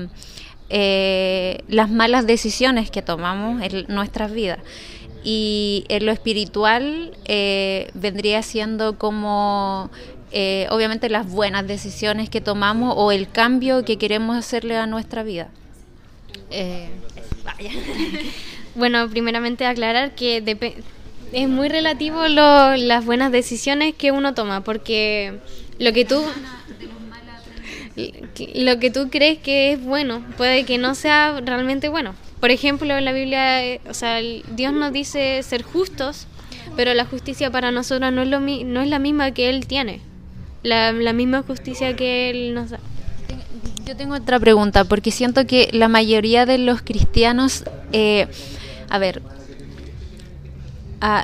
eh, 0.71 1.59
las 1.67 1.91
malas 1.91 2.25
decisiones 2.25 2.93
que 2.93 3.03
tomamos 3.03 3.61
en 3.63 3.87
nuestras 3.89 4.33
vidas. 4.33 4.61
Y 5.25 5.87
en 5.89 6.07
lo 6.07 6.13
espiritual 6.13 7.17
eh, 7.25 7.91
vendría 7.95 8.43
siendo 8.43 8.97
como 8.97 9.91
eh, 10.33 10.67
obviamente 10.71 11.09
las 11.09 11.31
buenas 11.31 11.67
decisiones 11.67 12.29
que 12.31 12.41
tomamos 12.41 12.95
o 12.97 13.13
el 13.13 13.31
cambio 13.31 13.85
que 13.85 13.97
queremos 13.97 14.37
hacerle 14.37 14.77
a 14.77 14.87
nuestra 14.87 15.23
vida. 15.23 15.49
vaya. 17.45 17.71
Bueno, 18.77 19.09
primeramente 19.09 19.65
aclarar 19.65 20.15
que 20.15 20.43
es 21.33 21.49
muy 21.49 21.69
relativo 21.71 22.29
lo, 22.29 22.77
las 22.77 23.07
buenas 23.07 23.33
decisiones 23.33 23.95
que 23.95 24.13
uno 24.13 24.35
toma, 24.35 24.63
porque 24.65 25.39
lo 25.79 25.95
que 25.95 26.05
tú 26.05 26.23
lo 28.55 28.79
que 28.79 28.91
tú 28.91 29.09
crees 29.11 29.39
que 29.39 29.73
es 29.73 29.83
bueno 29.83 30.23
puede 30.37 30.65
que 30.65 30.77
no 30.77 30.95
sea 30.95 31.41
realmente 31.41 31.89
bueno. 31.89 32.15
Por 32.41 32.51
ejemplo, 32.51 32.95
en 32.97 33.05
la 33.07 33.13
Biblia, 33.13 33.65
eh, 33.65 33.81
o 33.89 33.95
sea, 33.95 34.19
Dios 34.19 34.75
nos 34.75 34.93
dice 34.93 35.43
ser 35.43 35.63
justos, 35.63 36.27
pero 36.77 36.93
la 36.93 37.07
justicia 37.07 37.51
para 37.51 37.71
nosotros 37.71 38.13
no 38.13 38.23
es, 38.23 38.29
lo, 38.29 38.41
no 38.41 38.83
es 38.83 38.89
la 38.89 38.99
misma 38.99 39.31
que 39.31 39.49
Él 39.49 39.67
tiene, 39.67 40.01
la, 40.63 40.93
misma 41.13 41.43
justicia 41.43 41.97
que 41.97 42.31
Él 42.31 42.55
nos 42.55 42.71
da. 42.71 42.81
Yo 43.85 43.97
tengo 43.97 44.17
otra 44.17 44.41
pregunta, 44.41 44.85
porque 44.85 45.13
siento 45.13 45.47
que 45.47 45.69
la 45.73 45.89
mayoría 45.89 46.45
de 46.45 46.59
los 46.59 46.83
cristianos 46.83 47.65
eh, 47.93 48.27
a 48.89 48.99
ver, 48.99 49.23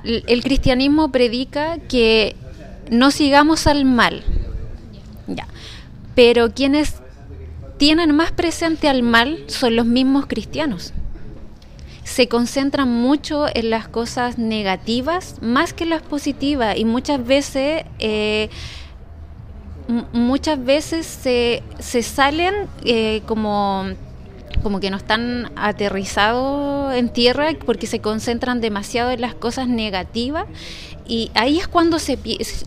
el 0.02 0.42
cristianismo 0.42 1.10
predica 1.10 1.78
que 1.78 2.36
no 2.90 3.10
sigamos 3.10 3.66
al 3.66 3.84
mal. 3.84 4.22
Ya. 5.26 5.46
Pero 6.14 6.52
quienes 6.52 6.96
tienen 7.78 8.14
más 8.14 8.32
presente 8.32 8.88
al 8.88 9.02
mal 9.02 9.44
son 9.46 9.76
los 9.76 9.86
mismos 9.86 10.26
cristianos. 10.26 10.92
Se 12.04 12.28
concentran 12.28 12.88
mucho 12.88 13.46
en 13.54 13.70
las 13.70 13.88
cosas 13.88 14.36
negativas 14.36 15.36
más 15.40 15.72
que 15.72 15.86
las 15.86 16.02
positivas 16.02 16.76
y 16.76 16.84
muchas 16.84 17.24
veces 17.24 17.84
eh, 17.98 18.50
muchas 20.12 20.64
veces 20.64 21.06
se, 21.06 21.62
se 21.78 22.02
salen 22.02 22.54
eh, 22.84 23.22
como 23.26 23.86
como 24.62 24.80
que 24.80 24.90
no 24.90 24.96
están 24.96 25.50
aterrizados 25.56 26.94
en 26.94 27.08
tierra 27.08 27.48
porque 27.66 27.86
se 27.86 28.00
concentran 28.00 28.60
demasiado 28.60 29.10
en 29.10 29.20
las 29.20 29.34
cosas 29.34 29.66
negativas 29.66 30.46
y 31.06 31.30
ahí 31.34 31.58
es 31.58 31.66
cuando 31.66 31.98
se 31.98 32.18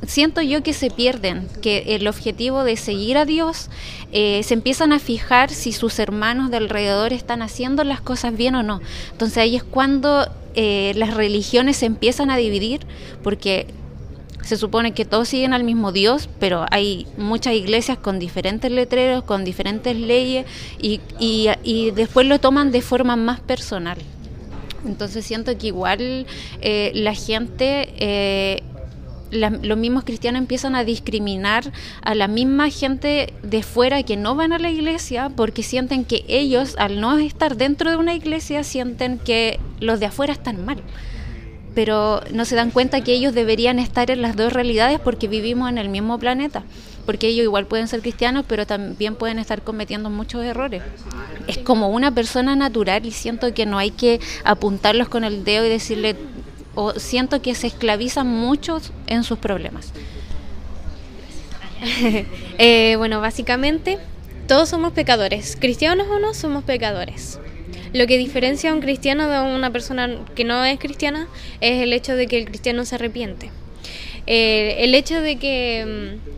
siento 0.06 0.42
yo 0.42 0.62
que 0.62 0.74
se 0.74 0.90
pierden, 0.92 1.48
que 1.62 1.96
el 1.96 2.08
objetivo 2.08 2.64
de 2.64 2.76
seguir 2.76 3.18
a 3.18 3.26
Dios 3.26 3.70
eh, 4.12 4.42
se 4.44 4.54
empiezan 4.54 4.92
a 4.92 5.00
fijar 5.00 5.50
si 5.50 5.72
sus 5.72 6.00
hermanos 6.00 6.52
de 6.52 6.58
alrededor 6.58 7.14
están 7.14 7.42
haciendo 7.42 7.84
las 7.84 8.02
cosas 8.02 8.36
bien 8.36 8.56
o 8.56 8.64
no. 8.64 8.82
Entonces 9.12 9.38
ahí 9.38 9.56
es 9.56 9.64
cuando 9.64 10.28
eh, 10.54 10.94
las 10.96 11.14
religiones 11.14 11.78
se 11.78 11.86
empiezan 11.86 12.30
a 12.30 12.38
dividir 12.38 12.82
porque 13.24 13.68
se 14.46 14.58
supone 14.58 14.94
que 14.94 15.06
todos 15.06 15.28
siguen 15.28 15.54
al 15.54 15.64
mismo 15.64 15.92
Dios, 15.92 16.30
pero 16.40 16.66
hay 16.70 17.08
muchas 17.18 17.56
iglesias 17.56 17.98
con 17.98 18.20
diferentes 18.20 18.72
letreros, 18.72 19.24
con 19.24 19.44
diferentes 19.44 19.96
leyes 19.96 20.46
y, 20.80 21.02
y, 21.20 21.92
después 21.92 22.28
lo 22.28 22.40
toman 22.40 22.72
de 22.72 22.82
forma 22.82 23.16
más 23.16 23.40
personal. 23.40 23.98
Entonces 24.86 25.26
siento 25.26 25.58
que 25.58 25.68
igual 25.68 26.28
eh, 26.62 26.92
la 26.94 27.16
gente, 27.16 27.90
eh, 27.98 28.62
los 29.32 29.78
mismos 29.80 30.04
cristianos 30.04 30.40
empiezan 30.42 30.76
a 30.76 30.84
discriminar 30.84 31.72
a 32.04 32.14
la 32.14 32.28
misma 32.28 32.70
gente 32.70 33.34
de 33.42 33.64
fuera 33.64 34.04
que 34.04 34.16
no 34.16 34.36
van 34.36 34.54
a 34.54 34.60
la 34.60 34.70
iglesia 34.70 35.32
porque 35.36 35.64
sienten 35.64 36.06
que 36.06 36.24
ellos, 36.28 36.76
al 36.78 37.02
no 37.02 37.18
estar 37.18 37.58
dentro 37.58 37.90
de 37.90 37.98
una 37.98 38.14
iglesia, 38.14 38.64
sienten 38.64 39.18
que 39.18 39.60
los 39.80 40.00
de 40.00 40.06
afuera 40.06 40.34
están 40.34 40.64
mal 40.64 40.84
pero 41.76 42.22
no 42.32 42.46
se 42.46 42.56
dan 42.56 42.72
cuenta 42.72 43.02
que 43.02 43.14
ellos 43.14 43.34
deberían 43.34 43.78
estar 43.78 44.10
en 44.10 44.22
las 44.22 44.36
dos 44.36 44.54
realidades 44.54 45.00
porque 45.00 45.28
vivimos 45.28 45.70
en 45.70 45.78
el 45.78 45.90
mismo 45.90 46.18
planeta, 46.18 46.64
porque 47.06 47.28
ellos 47.28 47.44
igual 47.44 47.68
pueden 47.68 47.90
ser 47.90 48.02
cristianos, 48.02 48.46
pero 48.48 48.66
también 48.66 49.16
pueden 49.16 49.38
estar 49.38 49.62
cometiendo 49.62 50.10
muchos 50.10 50.44
errores. 50.44 50.82
Es 51.48 51.58
como 51.58 51.90
una 51.90 52.12
persona 52.12 52.56
natural 52.56 53.06
y 53.06 53.12
siento 53.12 53.54
que 53.54 53.66
no 53.66 53.78
hay 53.78 53.92
que 53.92 54.22
apuntarlos 54.46 55.10
con 55.10 55.26
el 55.26 55.44
dedo 55.44 55.66
y 55.66 55.70
decirle, 55.70 56.16
o 56.74 56.94
siento 56.94 57.42
que 57.42 57.54
se 57.54 57.68
esclavizan 57.68 58.28
mucho 58.28 58.80
en 59.08 59.24
sus 59.24 59.38
problemas. 59.38 59.92
Eh, 62.58 62.96
bueno, 62.98 63.20
básicamente 63.20 64.00
todos 64.48 64.70
somos 64.70 64.94
pecadores, 64.94 65.58
cristianos 65.60 66.08
o 66.10 66.20
no, 66.20 66.34
somos 66.34 66.64
pecadores. 66.64 67.38
Lo 67.96 68.08
que 68.08 68.18
diferencia 68.18 68.72
a 68.72 68.74
un 68.74 68.82
cristiano 68.82 69.30
de 69.30 69.40
una 69.40 69.72
persona 69.72 70.10
que 70.36 70.44
no 70.44 70.66
es 70.66 70.78
cristiana 70.80 71.30
es 71.62 71.82
el 71.82 71.94
hecho 71.94 72.14
de 72.14 72.28
que 72.28 72.38
el 72.38 72.46
cristiano 72.46 72.84
se 72.84 72.96
arrepiente. 72.96 73.52
Eh, 74.28 74.76
el 74.80 74.94
hecho 74.94 75.22
de 75.22 75.38
que 75.38 76.18
mm, 76.22 76.30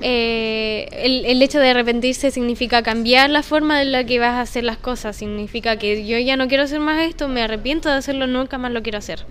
eh, 0.00 0.88
el, 1.26 1.42
hecho 1.42 1.58
de 1.58 1.68
arrepentirse 1.68 2.30
significa 2.30 2.82
cambiar 2.82 3.28
la 3.28 3.42
forma 3.42 3.82
en 3.82 3.92
la 3.92 4.04
que 4.04 4.18
vas 4.20 4.36
a 4.36 4.40
hacer 4.40 4.64
las 4.64 4.78
cosas, 4.78 5.14
significa 5.14 5.76
que 5.76 6.06
yo 6.06 6.18
ya 6.18 6.38
no 6.38 6.48
quiero 6.48 6.64
hacer 6.64 6.80
más 6.80 7.06
esto, 7.06 7.28
me 7.28 7.42
arrepiento 7.42 7.90
de 7.90 7.96
hacerlo, 7.96 8.26
nunca 8.26 8.56
más 8.56 8.72
lo 8.72 8.82
quiero 8.82 8.96
hacer. 8.96 9.26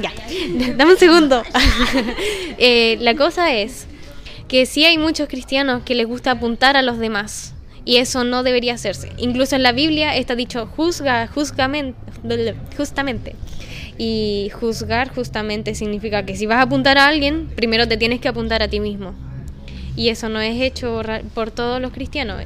Ya, 0.00 0.12
dame 0.76 0.92
un 0.92 0.98
segundo. 0.98 1.42
Eh, 2.58 2.96
la 3.00 3.14
cosa 3.16 3.52
es 3.52 3.86
que 4.46 4.64
sí 4.64 4.84
hay 4.84 4.96
muchos 4.96 5.28
cristianos 5.28 5.82
que 5.82 5.96
les 5.96 6.06
gusta 6.06 6.30
apuntar 6.30 6.76
a 6.76 6.82
los 6.82 6.98
demás 6.98 7.55
y 7.86 7.98
eso 7.98 8.24
no 8.24 8.42
debería 8.42 8.74
hacerse. 8.74 9.12
Incluso 9.16 9.56
en 9.56 9.62
la 9.62 9.72
Biblia 9.72 10.16
está 10.16 10.34
dicho 10.34 10.66
juzga 10.66 11.28
justamente. 11.28 11.94
Y 13.96 14.50
juzgar 14.52 15.14
justamente 15.14 15.74
significa 15.74 16.26
que 16.26 16.36
si 16.36 16.44
vas 16.44 16.58
a 16.58 16.62
apuntar 16.62 16.98
a 16.98 17.06
alguien, 17.06 17.46
primero 17.54 17.88
te 17.88 17.96
tienes 17.96 18.20
que 18.20 18.28
apuntar 18.28 18.62
a 18.62 18.68
ti 18.68 18.80
mismo. 18.80 19.14
Y 19.94 20.08
eso 20.08 20.28
no 20.28 20.40
es 20.40 20.60
hecho 20.60 21.00
por 21.32 21.52
todos 21.52 21.80
los 21.80 21.92
cristianos. 21.92 22.42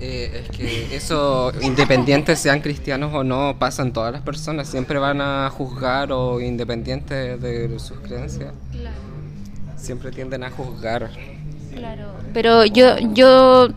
Eh, 0.00 0.42
es 0.42 0.56
que 0.56 0.96
eso, 0.96 1.52
independientes 1.62 2.40
sean 2.40 2.60
cristianos 2.60 3.14
o 3.14 3.22
no, 3.22 3.56
pasan 3.60 3.92
todas 3.92 4.12
las 4.12 4.22
personas. 4.22 4.68
Siempre 4.68 4.98
van 4.98 5.20
a 5.20 5.48
juzgar 5.48 6.10
o 6.10 6.40
independientes 6.40 7.40
de 7.40 7.78
sus 7.78 8.00
creencias. 8.00 8.52
Siempre 9.76 10.10
tienden 10.10 10.42
a 10.42 10.50
juzgar. 10.50 11.10
Claro. 11.74 12.14
Pero 12.32 12.64
yo, 12.64 12.98
yo, 13.12 13.68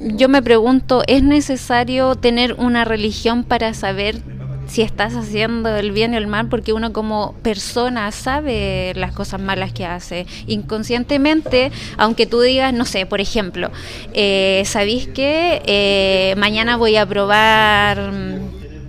yo 0.00 0.28
me 0.28 0.42
pregunto, 0.42 1.02
¿es 1.06 1.22
necesario 1.22 2.16
tener 2.16 2.54
una 2.54 2.84
religión 2.84 3.44
para 3.44 3.74
saber 3.74 4.22
si 4.66 4.82
estás 4.82 5.14
haciendo 5.14 5.74
el 5.76 5.92
bien 5.92 6.14
o 6.14 6.18
el 6.18 6.26
mal, 6.26 6.48
porque 6.48 6.72
uno 6.72 6.92
como 6.92 7.34
persona 7.42 8.10
sabe 8.12 8.92
las 8.96 9.12
cosas 9.12 9.40
malas 9.40 9.72
que 9.72 9.86
hace. 9.86 10.26
Inconscientemente, 10.46 11.70
aunque 11.96 12.26
tú 12.26 12.40
digas, 12.40 12.72
no 12.72 12.84
sé, 12.84 13.06
por 13.06 13.20
ejemplo, 13.20 13.70
eh, 14.12 14.62
¿sabéis 14.66 15.08
que 15.08 15.62
eh, 15.66 16.34
mañana 16.36 16.76
voy 16.76 16.96
a 16.96 17.06
probar, 17.06 18.10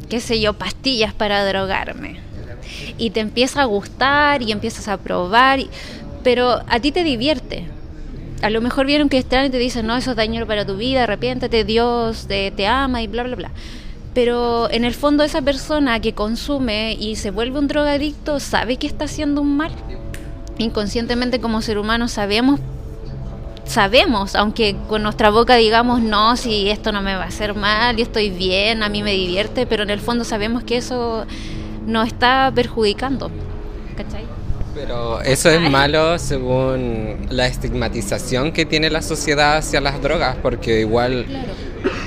qué 0.09 0.19
sé 0.19 0.39
yo, 0.39 0.53
pastillas 0.53 1.13
para 1.13 1.47
drogarme? 1.47 2.19
Y 2.97 3.11
te 3.11 3.19
empieza 3.19 3.61
a 3.61 3.65
gustar 3.65 4.41
y 4.41 4.51
empiezas 4.51 4.87
a 4.87 4.97
probar, 4.97 5.59
pero 6.23 6.61
a 6.67 6.79
ti 6.79 6.91
te 6.91 7.03
divierte. 7.03 7.76
A 8.41 8.49
lo 8.49 8.61
mejor 8.61 8.85
viene 8.85 9.03
un 9.03 9.09
cristiano 9.09 9.45
y 9.45 9.49
te 9.49 9.57
dice, 9.57 9.83
no, 9.83 9.95
eso 9.95 10.11
es 10.11 10.17
daño 10.17 10.45
para 10.45 10.65
tu 10.65 10.77
vida, 10.77 11.03
arrepiéntete, 11.03 11.63
Dios 11.63 12.27
te, 12.27 12.51
te 12.51 12.67
ama 12.67 13.01
y 13.01 13.07
bla, 13.07 13.23
bla, 13.23 13.35
bla 13.35 13.51
pero 14.17 14.67
en 14.71 14.83
el 14.83 14.95
fondo 14.95 15.23
esa 15.23 15.43
persona 15.43 15.99
que 15.99 16.13
consume 16.13 16.97
y 16.99 17.17
se 17.17 17.29
vuelve 17.29 17.59
un 17.59 17.67
drogadicto 17.67 18.39
sabe 18.39 18.77
que 18.77 18.87
está 18.87 19.05
haciendo 19.05 19.41
un 19.41 19.57
mal. 19.57 19.71
Inconscientemente 20.57 21.39
como 21.39 21.61
ser 21.61 21.77
humano 21.77 22.07
sabemos 22.07 22.59
sabemos, 23.65 24.33
aunque 24.35 24.75
con 24.87 25.03
nuestra 25.03 25.29
boca 25.29 25.55
digamos, 25.57 26.01
no, 26.01 26.35
si 26.35 26.67
esto 26.67 26.91
no 26.91 27.03
me 27.03 27.13
va 27.13 27.25
a 27.25 27.27
hacer 27.27 27.53
mal, 27.53 27.95
yo 27.95 28.01
estoy 28.01 28.31
bien, 28.31 28.81
a 28.81 28.89
mí 28.89 29.03
me 29.03 29.11
divierte, 29.11 29.67
pero 29.67 29.83
en 29.83 29.91
el 29.91 29.99
fondo 29.99 30.23
sabemos 30.23 30.63
que 30.63 30.77
eso 30.77 31.27
nos 31.85 32.07
está 32.07 32.51
perjudicando. 32.55 33.29
¿Cachai? 33.95 34.36
Pero 34.77 35.21
eso 35.21 35.49
es 35.49 35.59
malo 35.71 36.19
según 36.19 37.25
la 37.29 37.47
estigmatización 37.47 38.51
que 38.51 38.63
tiene 38.65 38.91
la 38.91 39.01
sociedad 39.01 39.57
hacia 39.57 39.81
las 39.81 39.99
drogas, 40.03 40.37
porque 40.43 40.81
igual 40.81 41.25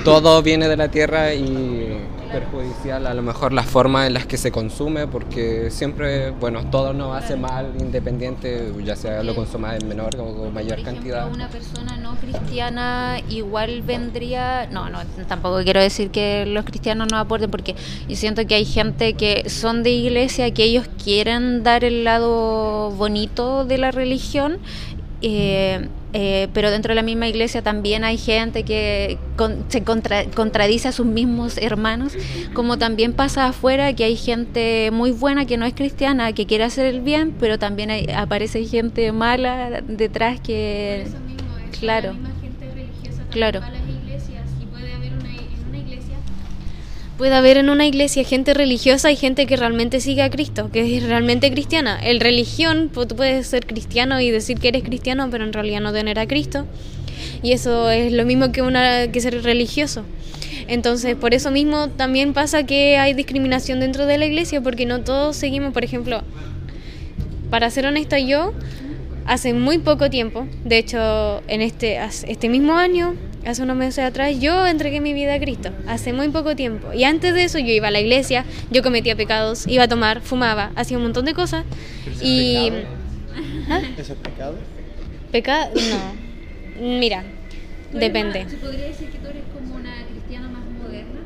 todo 0.05 0.41
viene 0.41 0.69
de 0.69 0.77
la 0.77 0.89
tierra 0.89 1.33
y 1.33 1.97
perjudicial 2.31 3.07
a 3.07 3.13
lo 3.13 3.21
mejor 3.21 3.53
la 3.53 3.63
forma 3.63 4.07
en 4.07 4.13
las 4.13 4.25
que 4.25 4.37
se 4.37 4.51
consume, 4.51 5.07
porque 5.07 5.69
siempre, 5.69 6.31
bueno, 6.31 6.65
todo 6.69 6.93
no 6.93 7.13
hace 7.13 7.35
mal, 7.35 7.73
independiente, 7.79 8.71
ya 8.83 8.95
sea 8.95 9.23
lo 9.23 9.35
consuma 9.35 9.75
en 9.75 9.87
menor 9.87 10.15
o 10.19 10.49
mayor 10.51 10.81
cantidad. 10.83 11.31
Una 11.31 11.49
persona 11.49 11.97
no 11.97 12.15
cristiana 12.15 13.19
igual 13.29 13.81
vendría, 13.81 14.67
no, 14.71 14.89
no, 14.89 14.99
tampoco 15.27 15.63
quiero 15.63 15.79
decir 15.81 16.11
que 16.11 16.45
los 16.45 16.65
cristianos 16.65 17.07
no 17.11 17.17
aporten, 17.17 17.51
porque 17.51 17.75
yo 18.07 18.15
siento 18.15 18.45
que 18.47 18.55
hay 18.55 18.65
gente 18.65 19.13
que 19.13 19.49
son 19.49 19.83
de 19.83 19.91
iglesia, 19.91 20.51
que 20.53 20.63
ellos 20.63 20.87
quieren 21.03 21.63
dar 21.63 21.83
el 21.83 22.03
lado 22.03 22.91
bonito 22.91 23.65
de 23.65 23.77
la 23.77 23.91
religión. 23.91 24.59
Eh, 25.21 25.87
eh, 26.13 26.47
pero 26.53 26.71
dentro 26.71 26.91
de 26.91 26.95
la 26.95 27.01
misma 27.03 27.27
iglesia 27.27 27.61
también 27.61 28.03
hay 28.03 28.17
gente 28.17 28.63
que 28.63 29.17
se 29.69 29.83
contradice 29.83 30.87
a 30.87 30.91
sus 30.91 31.05
mismos 31.05 31.57
hermanos, 31.57 32.13
como 32.53 32.77
también 32.77 33.13
pasa 33.13 33.47
afuera 33.47 33.93
que 33.93 34.03
hay 34.03 34.15
gente 34.15 34.89
muy 34.91 35.11
buena 35.11 35.45
que 35.45 35.57
no 35.57 35.65
es 35.65 35.73
cristiana, 35.73 36.33
que 36.33 36.45
quiere 36.45 36.65
hacer 36.65 36.85
el 36.85 37.01
bien, 37.01 37.33
pero 37.39 37.57
también 37.59 37.91
aparece 38.15 38.65
gente 38.65 39.11
mala 39.11 39.81
detrás 39.81 40.39
que... 40.39 41.07
claro, 41.79 42.13
claro. 43.31 43.61
Puede 47.21 47.35
haber 47.35 47.57
en 47.57 47.69
una 47.69 47.85
iglesia 47.85 48.23
gente 48.23 48.51
religiosa 48.55 49.11
y 49.11 49.15
gente 49.15 49.45
que 49.45 49.55
realmente 49.55 49.99
sigue 50.01 50.23
a 50.23 50.31
Cristo, 50.31 50.71
que 50.73 50.97
es 50.97 51.03
realmente 51.03 51.51
cristiana. 51.51 51.99
El 52.03 52.19
religión, 52.19 52.89
pues, 52.91 53.07
tú 53.09 53.15
puedes 53.15 53.45
ser 53.45 53.67
cristiano 53.67 54.19
y 54.19 54.31
decir 54.31 54.57
que 54.57 54.69
eres 54.69 54.81
cristiano, 54.81 55.27
pero 55.29 55.43
en 55.43 55.53
realidad 55.53 55.81
no 55.81 55.93
tener 55.93 56.17
a 56.17 56.25
Cristo. 56.25 56.65
Y 57.43 57.51
eso 57.51 57.91
es 57.91 58.11
lo 58.11 58.25
mismo 58.25 58.51
que, 58.51 58.63
una, 58.63 59.11
que 59.11 59.21
ser 59.21 59.43
religioso. 59.43 60.03
Entonces, 60.67 61.15
por 61.15 61.35
eso 61.35 61.51
mismo 61.51 61.89
también 61.89 62.33
pasa 62.33 62.65
que 62.65 62.97
hay 62.97 63.13
discriminación 63.13 63.79
dentro 63.79 64.07
de 64.07 64.17
la 64.17 64.25
iglesia, 64.25 64.59
porque 64.59 64.87
no 64.87 65.01
todos 65.01 65.35
seguimos, 65.35 65.73
por 65.73 65.83
ejemplo, 65.83 66.23
para 67.51 67.69
ser 67.69 67.85
honesta, 67.85 68.17
yo 68.17 68.51
hace 69.27 69.53
muy 69.53 69.77
poco 69.77 70.09
tiempo, 70.09 70.47
de 70.65 70.79
hecho, 70.79 71.43
en 71.47 71.61
este, 71.61 71.99
este 72.27 72.49
mismo 72.49 72.79
año, 72.79 73.13
hace 73.45 73.63
unos 73.63 73.75
meses 73.75 74.03
atrás, 74.03 74.39
yo 74.39 74.67
entregué 74.67 75.01
mi 75.01 75.13
vida 75.13 75.33
a 75.33 75.39
Cristo, 75.39 75.71
hace 75.87 76.13
muy 76.13 76.29
poco 76.29 76.55
tiempo. 76.55 76.93
Y 76.93 77.03
antes 77.03 77.33
de 77.33 77.43
eso 77.43 77.59
yo 77.59 77.71
iba 77.73 77.87
a 77.87 77.91
la 77.91 77.99
iglesia, 77.99 78.45
yo 78.69 78.83
cometía 78.83 79.15
pecados, 79.15 79.67
iba 79.67 79.83
a 79.83 79.87
tomar, 79.87 80.21
fumaba, 80.21 80.71
hacía 80.75 80.97
un 80.97 81.03
montón 81.03 81.25
de 81.25 81.33
cosas. 81.33 81.65
y... 82.21 82.69
¿Ah? 83.69 83.81
¿Eso 83.97 84.13
es 84.13 84.19
pecado? 84.19 84.55
¿Pecado? 85.31 85.71
No. 85.75 86.89
Mira, 86.99 87.23
depende. 87.93 88.45
¿Se 88.49 88.57
podría 88.57 88.87
decir 88.87 89.09
que 89.09 89.17
tú 89.19 89.27
eres 89.27 89.43
como 89.53 89.75
una 89.75 90.05
cristiana 90.07 90.49
más 90.49 90.65
moderna? 90.65 91.21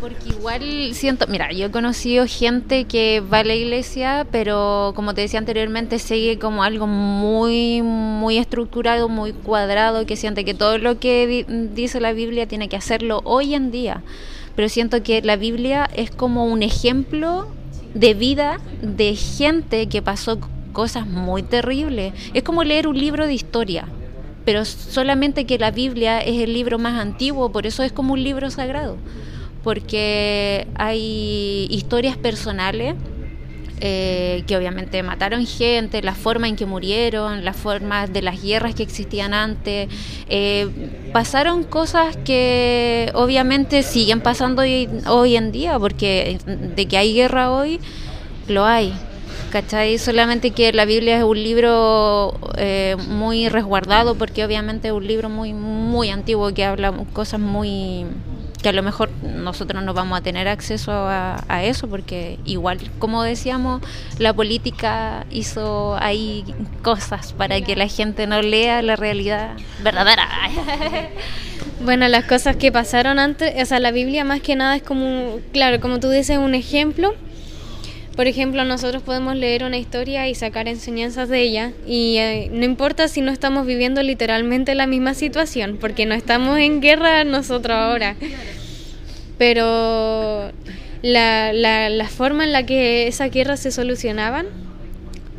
Porque 0.00 0.30
igual 0.30 0.62
siento, 0.94 1.26
mira, 1.26 1.52
yo 1.52 1.66
he 1.66 1.70
conocido 1.70 2.24
gente 2.26 2.86
que 2.86 3.20
va 3.20 3.40
a 3.40 3.44
la 3.44 3.54
iglesia, 3.54 4.26
pero 4.32 4.94
como 4.96 5.12
te 5.12 5.20
decía 5.20 5.38
anteriormente, 5.38 5.98
sigue 5.98 6.38
como 6.38 6.62
algo 6.62 6.86
muy, 6.86 7.82
muy 7.82 8.38
estructurado, 8.38 9.10
muy 9.10 9.32
cuadrado, 9.34 10.06
que 10.06 10.16
siente 10.16 10.46
que 10.46 10.54
todo 10.54 10.78
lo 10.78 10.98
que 10.98 11.44
dice 11.74 12.00
la 12.00 12.14
Biblia 12.14 12.48
tiene 12.48 12.70
que 12.70 12.76
hacerlo 12.76 13.20
hoy 13.24 13.54
en 13.54 13.70
día. 13.70 14.02
Pero 14.56 14.70
siento 14.70 15.02
que 15.02 15.20
la 15.20 15.36
Biblia 15.36 15.90
es 15.94 16.10
como 16.10 16.46
un 16.46 16.62
ejemplo 16.62 17.48
de 17.92 18.14
vida 18.14 18.58
de 18.80 19.14
gente 19.16 19.86
que 19.88 20.00
pasó 20.00 20.38
cosas 20.72 21.06
muy 21.06 21.42
terribles. 21.42 22.14
Es 22.32 22.42
como 22.42 22.64
leer 22.64 22.86
un 22.86 22.98
libro 22.98 23.26
de 23.26 23.34
historia 23.34 23.86
pero 24.42 24.64
solamente 24.64 25.44
que 25.44 25.58
la 25.58 25.70
Biblia 25.70 26.18
es 26.20 26.40
el 26.40 26.54
libro 26.54 26.78
más 26.78 26.98
antiguo, 26.98 27.52
por 27.52 27.66
eso 27.66 27.82
es 27.82 27.92
como 27.92 28.14
un 28.14 28.24
libro 28.24 28.50
sagrado 28.50 28.96
porque 29.62 30.66
hay 30.74 31.66
historias 31.70 32.16
personales 32.16 32.94
eh, 33.82 34.44
que 34.46 34.58
obviamente 34.58 35.02
mataron 35.02 35.46
gente, 35.46 36.02
la 36.02 36.14
forma 36.14 36.46
en 36.46 36.54
que 36.56 36.66
murieron, 36.66 37.46
la 37.46 37.54
forma 37.54 38.06
de 38.06 38.20
las 38.20 38.42
guerras 38.42 38.74
que 38.74 38.82
existían 38.82 39.32
antes. 39.32 39.88
Eh, 40.28 40.68
pasaron 41.14 41.64
cosas 41.64 42.14
que 42.18 43.10
obviamente 43.14 43.82
siguen 43.82 44.20
pasando 44.20 44.60
hoy, 44.60 45.36
en 45.36 45.50
día, 45.50 45.78
porque 45.78 46.38
de 46.76 46.86
que 46.86 46.98
hay 46.98 47.14
guerra 47.14 47.50
hoy, 47.52 47.80
lo 48.48 48.66
hay. 48.66 48.92
¿Cachai? 49.50 49.98
Solamente 49.98 50.50
que 50.50 50.72
la 50.74 50.84
Biblia 50.84 51.16
es 51.16 51.24
un 51.24 51.42
libro 51.42 52.38
eh, 52.58 52.96
muy 53.08 53.48
resguardado, 53.48 54.14
porque 54.14 54.44
obviamente 54.44 54.88
es 54.88 54.94
un 54.94 55.06
libro 55.06 55.30
muy, 55.30 55.54
muy 55.54 56.10
antiguo 56.10 56.52
que 56.52 56.64
habla 56.64 56.92
cosas 57.14 57.40
muy 57.40 58.04
que 58.62 58.68
a 58.68 58.72
lo 58.72 58.82
mejor 58.82 59.10
nosotros 59.22 59.82
no 59.82 59.94
vamos 59.94 60.18
a 60.18 60.22
tener 60.22 60.48
acceso 60.48 60.92
a, 60.92 61.36
eso 61.62 61.88
porque 61.88 62.38
igual 62.44 62.78
como 62.98 63.22
decíamos 63.22 63.82
la 64.18 64.32
política 64.32 65.26
hizo 65.30 65.96
ahí 66.00 66.44
cosas 66.82 67.32
para 67.34 67.60
que 67.60 67.76
la 67.76 67.86
gente 67.86 68.26
no 68.26 68.40
lea 68.40 68.82
la 68.82 68.96
realidad 68.96 69.56
verdadera. 69.82 70.28
Bueno 71.82 72.08
las 72.08 72.26
cosas 72.26 72.56
que 72.56 72.70
pasaron 72.70 73.18
antes 73.18 73.54
o 73.60 73.64
sea 73.64 73.80
la 73.80 73.90
Biblia 73.90 74.22
más 74.22 74.42
que 74.42 74.54
nada 74.54 74.76
es 74.76 74.82
como 74.82 75.38
claro 75.50 75.80
como 75.80 75.98
tú 75.98 76.10
dices 76.10 76.36
un 76.36 76.54
ejemplo 76.54 77.14
por 78.16 78.26
ejemplo, 78.26 78.64
nosotros 78.64 79.02
podemos 79.02 79.36
leer 79.36 79.64
una 79.64 79.78
historia 79.78 80.28
y 80.28 80.34
sacar 80.34 80.68
enseñanzas 80.68 81.28
de 81.28 81.40
ella 81.40 81.72
y 81.86 82.16
eh, 82.18 82.50
no 82.52 82.64
importa 82.64 83.08
si 83.08 83.20
no 83.20 83.30
estamos 83.32 83.66
viviendo 83.66 84.02
literalmente 84.02 84.74
la 84.74 84.86
misma 84.86 85.14
situación, 85.14 85.78
porque 85.80 86.06
no 86.06 86.14
estamos 86.14 86.58
en 86.58 86.80
guerra 86.80 87.24
nosotros 87.24 87.76
ahora. 87.76 88.16
Pero 89.38 90.52
la, 91.02 91.52
la, 91.52 91.88
la 91.88 92.08
forma 92.08 92.44
en 92.44 92.52
la 92.52 92.66
que 92.66 93.06
esas 93.06 93.30
guerras 93.30 93.60
se 93.60 93.70
solucionaban 93.70 94.46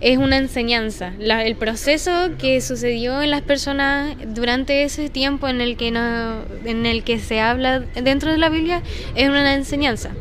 es 0.02 0.18
una 0.18 0.38
enseñanza. 0.38 1.14
el 1.20 1.56
proceso 1.56 2.32
que 2.40 2.60
sucedió 2.60 3.22
en 3.22 3.30
las 3.30 3.42
personas 3.42 4.16
durante 4.34 4.84
ese 4.84 5.10
tiempo 5.10 5.48
en 5.48 5.62
el 5.62 5.78
que 5.78 5.92
no, 5.92 6.42
en 6.66 6.88
el 6.88 7.04
que 7.04 7.20
se 7.20 7.40
habla 7.40 7.80
dentro 7.80 8.32
de 8.32 8.40
la 8.40 8.50
Biblia 8.50 8.82
es 9.16 9.30
una 9.30 9.54
enseñanza. 9.54 10.12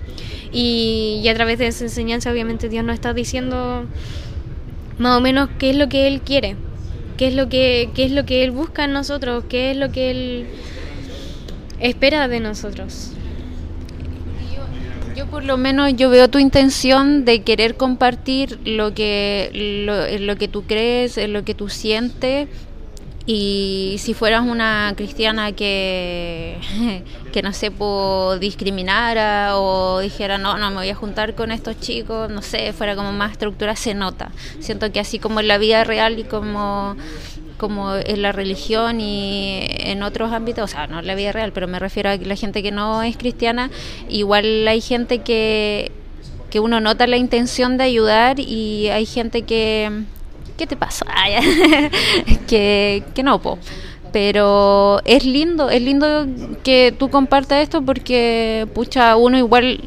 Y, 0.52 1.26
a 1.28 1.34
través 1.34 1.58
de 1.58 1.68
esa 1.68 1.84
enseñanza 1.84 2.30
obviamente 2.30 2.68
Dios 2.68 2.84
nos 2.84 2.94
está 2.94 3.14
diciendo 3.14 3.84
más 4.98 5.16
o 5.16 5.20
menos 5.20 5.48
qué 5.58 5.70
es 5.70 5.76
lo 5.76 5.88
que 5.88 6.08
Él 6.08 6.20
quiere, 6.22 6.56
qué 7.16 7.28
es 7.28 7.34
lo 7.34 7.48
que, 7.48 7.90
qué 7.94 8.04
es 8.04 8.10
lo 8.10 8.26
que 8.26 8.44
Él 8.44 8.50
busca 8.50 8.84
en 8.84 8.92
nosotros, 8.92 9.44
qué 9.48 9.70
es 9.70 9.76
lo 9.76 9.92
que 9.92 10.10
Él 10.10 10.46
espera 11.78 12.28
de 12.28 12.40
nosotros. 12.40 13.12
Yo 15.16 15.26
por 15.26 15.44
lo 15.44 15.56
menos 15.56 15.94
yo 15.96 16.08
veo 16.08 16.28
tu 16.28 16.38
intención 16.38 17.24
de 17.24 17.42
querer 17.42 17.76
compartir 17.76 18.58
lo 18.64 18.94
que 18.94 19.50
lo, 20.20 20.36
que 20.36 20.48
tú 20.48 20.62
crees, 20.62 21.18
lo 21.28 21.44
que 21.44 21.54
tú 21.54 21.68
sientes 21.68 22.48
y 23.26 23.96
si 23.98 24.14
fueras 24.14 24.46
una 24.46 24.94
cristiana 24.96 25.52
que, 25.52 26.56
que 27.30 27.42
no 27.42 27.52
sé, 27.52 27.70
discriminara 28.40 29.58
o 29.58 30.00
dijera, 30.00 30.38
no, 30.38 30.58
no 30.58 30.70
me 30.70 30.76
voy 30.76 30.88
a 30.88 30.94
juntar 30.94 31.34
con 31.34 31.50
estos 31.50 31.78
chicos, 31.80 32.30
no 32.30 32.42
sé, 32.42 32.72
fuera 32.72 32.96
como 32.96 33.12
más 33.12 33.32
estructura, 33.32 33.76
se 33.76 33.94
nota. 33.94 34.30
Siento 34.60 34.90
que 34.92 35.00
así 35.00 35.18
como 35.18 35.40
en 35.40 35.48
la 35.48 35.58
vida 35.58 35.84
real 35.84 36.18
y 36.18 36.24
como 36.24 36.96
como 37.60 37.94
en 37.94 38.22
la 38.22 38.32
religión 38.32 39.02
y 39.02 39.60
en 39.60 40.02
otros 40.02 40.32
ámbitos, 40.32 40.64
o 40.64 40.66
sea, 40.66 40.86
no 40.86 40.98
en 40.98 41.06
la 41.06 41.14
vida 41.14 41.30
real, 41.30 41.52
pero 41.52 41.68
me 41.68 41.78
refiero 41.78 42.08
a 42.08 42.16
la 42.16 42.34
gente 42.34 42.62
que 42.62 42.72
no 42.72 43.02
es 43.02 43.18
cristiana, 43.18 43.70
igual 44.08 44.66
hay 44.66 44.80
gente 44.80 45.18
que, 45.18 45.92
que 46.48 46.58
uno 46.58 46.80
nota 46.80 47.06
la 47.06 47.18
intención 47.18 47.76
de 47.76 47.84
ayudar 47.84 48.40
y 48.40 48.88
hay 48.88 49.04
gente 49.04 49.42
que, 49.42 50.04
¿qué 50.56 50.66
te 50.66 50.74
pasa? 50.74 51.04
que, 52.48 53.04
que 53.14 53.22
no, 53.22 53.42
po. 53.42 53.58
Pero 54.12 55.00
es 55.04 55.24
lindo, 55.24 55.70
es 55.70 55.82
lindo 55.82 56.26
que 56.64 56.94
tú 56.96 57.10
compartas 57.10 57.62
esto 57.62 57.82
porque, 57.82 58.66
pucha, 58.74 59.16
uno 59.16 59.38
igual, 59.38 59.80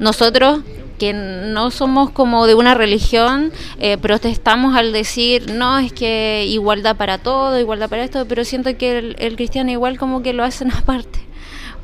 nosotros 0.00 0.60
que 1.02 1.12
no 1.12 1.72
somos 1.72 2.10
como 2.10 2.46
de 2.46 2.54
una 2.54 2.74
religión, 2.74 3.50
eh, 3.80 3.98
protestamos 3.98 4.76
al 4.76 4.92
decir, 4.92 5.50
no, 5.52 5.80
es 5.80 5.92
que 5.92 6.44
igualdad 6.46 6.94
para 6.94 7.18
todo, 7.18 7.58
igualdad 7.58 7.88
para 7.88 8.04
esto, 8.04 8.24
pero 8.28 8.44
siento 8.44 8.76
que 8.78 9.16
el, 9.18 9.34
cristiano 9.34 9.72
igual 9.72 9.98
como 9.98 10.22
que 10.22 10.32
lo 10.32 10.44
hacen 10.44 10.70
aparte 10.76 11.18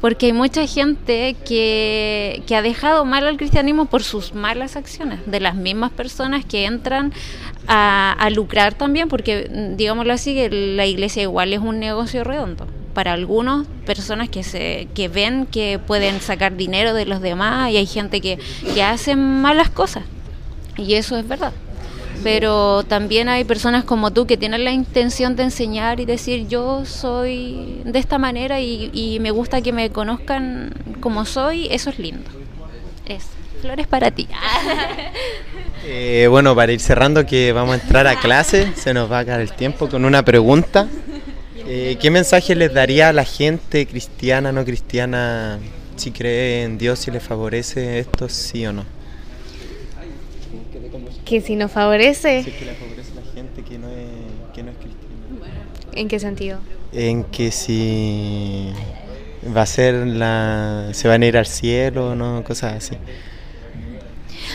porque 0.00 0.26
hay 0.26 0.32
mucha 0.32 0.66
gente 0.66 1.34
que, 1.44 2.42
que, 2.46 2.56
ha 2.56 2.62
dejado 2.62 3.04
mal 3.04 3.26
al 3.26 3.37
cristianismo 3.37 3.87
por 3.87 4.02
sus 4.02 4.34
malas 4.34 4.76
acciones, 4.76 5.20
de 5.26 5.40
las 5.40 5.54
mismas 5.54 5.90
personas 5.90 6.44
que 6.44 6.64
entran 6.64 7.12
a, 7.66 8.12
a 8.12 8.30
lucrar 8.30 8.74
también, 8.74 9.08
porque 9.08 9.74
digámoslo 9.76 10.12
así, 10.12 10.34
que 10.34 10.50
la 10.50 10.87
iglesia 10.87 11.22
igual 11.22 11.52
es 11.52 11.61
un 11.61 11.78
negocio 11.78 12.24
redondo. 12.24 12.66
Para 12.94 13.12
algunas 13.12 13.66
personas 13.87 14.28
que 14.28 14.42
se 14.42 14.88
que 14.92 15.06
ven 15.08 15.46
que 15.46 15.78
pueden 15.78 16.20
sacar 16.20 16.56
dinero 16.56 16.94
de 16.94 17.06
los 17.06 17.20
demás 17.20 17.70
y 17.70 17.76
hay 17.76 17.87
gente 17.87 18.20
que, 18.20 18.38
que 18.74 18.82
hacen 18.82 19.40
malas 19.40 19.70
cosas. 19.70 20.02
Y 20.76 20.94
eso 20.94 21.16
es 21.16 21.28
verdad 21.28 21.52
pero 22.22 22.83
también 22.85 23.28
hay 23.28 23.44
personas 23.44 23.85
como 23.85 24.12
tú 24.12 24.26
que 24.26 24.37
tienen 24.37 24.64
la 24.64 24.72
intención 24.72 25.37
de 25.37 25.44
enseñar 25.44 26.00
y 26.00 26.04
decir 26.04 26.48
yo 26.48 26.85
soy 26.85 27.83
de 27.85 27.98
esta 27.98 28.18
manera 28.18 28.61
y, 28.61 28.90
y 28.92 29.20
me 29.20 29.31
gusta 29.31 29.61
que 29.61 29.72
me 29.72 29.90
conozcan 29.90 30.74
como 31.00 31.24
soy, 31.24 31.68
eso 31.70 31.90
es 31.90 31.98
lindo. 31.98 32.31
Es 33.07 33.24
flores 33.61 33.87
para 33.87 34.11
ti. 34.11 34.28
Eh, 35.90 36.26
bueno, 36.28 36.54
para 36.54 36.72
ir 36.72 36.81
cerrando 36.81 37.24
que 37.24 37.52
vamos 37.52 37.78
a 37.78 37.83
entrar 37.83 38.07
a 38.09 38.20
clase, 38.20 38.72
se 38.76 38.92
nos 38.92 39.11
va 39.11 39.18
a 39.18 39.20
acabar 39.20 39.40
el 39.40 39.52
tiempo 39.52 39.88
con 39.88 40.04
una 40.04 40.22
pregunta. 40.22 40.87
Eh, 41.66 41.96
¿Qué 42.00 42.11
mensaje 42.11 42.54
les 42.57 42.74
daría 42.74 43.09
a 43.09 43.12
la 43.12 43.24
gente 43.24 43.87
cristiana, 43.87 44.52
no 44.52 44.64
cristiana, 44.64 45.61
si 45.96 46.11
cree 46.11 46.64
en 46.64 46.78
Dios, 46.78 46.98
si 46.98 47.11
le 47.11 47.20
favorece 47.20 48.00
esto, 48.00 48.28
sí 48.28 48.66
o 48.66 48.72
no? 48.72 48.85
Que 51.29 51.41
si 51.43 51.57
nos 51.57 51.71
favorece. 51.71 52.43
Si 52.43 52.51
que 52.53 52.64
le 52.64 52.73
favorece 52.73 53.12
a 53.12 53.14
la 53.17 53.33
gente 53.35 53.62
que 53.62 53.79
no 53.79 53.88
es, 53.88 54.55
que 54.55 54.62
no 54.62 54.71
es 54.71 54.77
cristiana. 54.79 55.09
¿En 55.93 56.09
qué 56.09 56.19
sentido? 56.19 56.61
En 56.93 57.25
que 57.25 57.51
si 57.51 58.73
va 59.55 59.62
a 59.62 59.67
ser 59.67 59.95
la. 60.07 60.88
se 60.93 61.07
van 61.07 61.23
a 61.23 61.27
ir 61.27 61.37
al 61.37 61.47
cielo, 61.47 62.14
no, 62.14 62.43
cosas 62.45 62.75
así. 62.75 62.97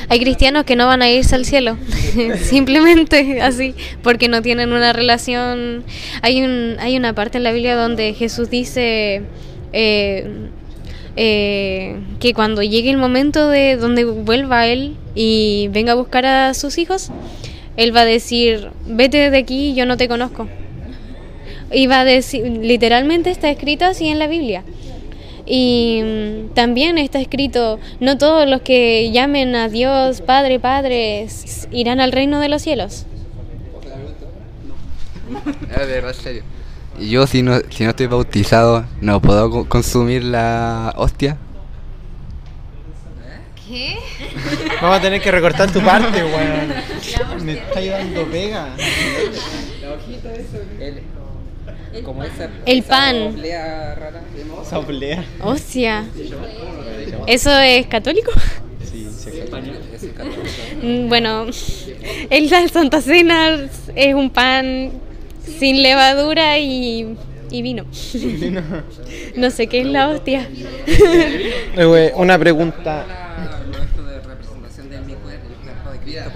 Hay 0.10 0.20
cristianos 0.20 0.64
que 0.64 0.76
no 0.76 0.88
van 0.88 1.02
a 1.02 1.10
irse 1.10 1.36
al 1.36 1.46
cielo, 1.46 1.78
simplemente 2.42 3.42
así, 3.42 3.76
porque 4.02 4.28
no 4.28 4.42
tienen 4.42 4.74
una 4.74 4.94
relación. 4.94 5.84
Hay, 6.22 6.42
un, 6.42 6.78
hay 6.80 6.98
una 6.98 7.14
parte 7.14 7.38
en 7.38 7.44
la 7.44 7.52
Biblia 7.52 7.76
donde 7.76 8.14
Jesús 8.14 8.50
dice 8.50 9.22
eh, 9.74 10.50
eh, 11.16 12.00
que 12.20 12.34
cuando 12.34 12.64
llegue 12.64 12.90
el 12.90 12.98
momento 12.98 13.50
de 13.50 13.78
donde 13.78 14.04
vuelva 14.06 14.68
Él 14.68 14.96
y 15.16 15.70
venga 15.72 15.92
a 15.92 15.96
buscar 15.96 16.26
a 16.26 16.54
sus 16.54 16.78
hijos, 16.78 17.12
Él 17.78 17.96
va 17.96 18.02
a 18.02 18.06
decir, 18.06 18.70
vete 18.86 19.30
de 19.30 19.38
aquí, 19.38 19.74
yo 19.76 19.86
no 19.86 19.98
te 19.98 20.08
conozco. 20.08 20.48
Y 21.72 21.88
va 21.88 22.02
a 22.02 22.06
decir, 22.06 22.46
literalmente 22.46 23.32
está 23.32 23.50
escrito 23.50 23.86
así 23.86 24.08
en 24.08 24.20
la 24.20 24.28
Biblia. 24.28 24.64
Y 25.46 26.02
mm, 26.04 26.54
también 26.54 26.98
está 26.98 27.20
escrito, 27.20 27.80
no 28.00 28.18
todos 28.18 28.48
los 28.48 28.62
que 28.62 29.12
llamen 29.12 29.56
a 29.56 29.70
Dios 29.70 30.22
Padre, 30.22 30.60
Padre, 30.60 31.28
irán 31.72 32.00
al 32.00 32.12
reino 32.12 32.40
de 32.40 32.50
los 32.50 32.62
cielos. 32.62 33.06
Es 35.70 35.88
verdad, 35.88 36.14
serio. 36.14 36.44
Yo 37.00 37.28
si 37.28 37.42
no, 37.42 37.60
si 37.70 37.84
no 37.84 37.90
estoy 37.90 38.08
bautizado, 38.08 38.86
¿no 39.02 39.22
puedo 39.22 39.68
consumir 39.68 40.24
la 40.24 40.94
hostia? 40.96 41.38
¿Qué? 43.68 43.98
Vamos 44.82 44.98
a 44.98 45.02
tener 45.02 45.22
que 45.22 45.32
recortar 45.32 45.72
tu 45.72 45.82
parte, 45.82 46.24
weón. 46.24 47.46
Me 47.46 47.54
está 47.54 47.82
dando 47.82 48.26
pega. 48.26 48.70
La 49.82 49.94
hojita 49.94 50.34
eso 50.34 50.58
el 52.66 52.84
pan. 52.84 53.36
Esa 54.62 54.80
oblea. 54.80 55.24
Hostia. 55.42 56.06
¿Eso 57.28 57.52
es 57.60 57.86
católico? 57.88 58.32
Sí, 58.84 59.08
sí 59.16 59.30
es 59.30 59.46
católico. 59.46 59.80
Mm, 60.84 61.08
bueno, 61.08 61.46
en 62.30 62.50
la 62.50 62.68
Santa 62.68 63.00
Cena 63.00 63.58
es 63.96 64.14
un 64.14 64.30
pan 64.30 64.92
sin 65.60 65.84
levadura 65.84 66.58
y, 66.60 67.16
y 67.52 67.62
vino. 67.62 67.86
no 69.36 69.50
sé 69.52 69.68
qué 69.68 69.82
es 69.82 69.88
la 69.88 70.10
hostia. 70.10 70.50
Una 72.16 72.40
pregunta. 72.40 73.06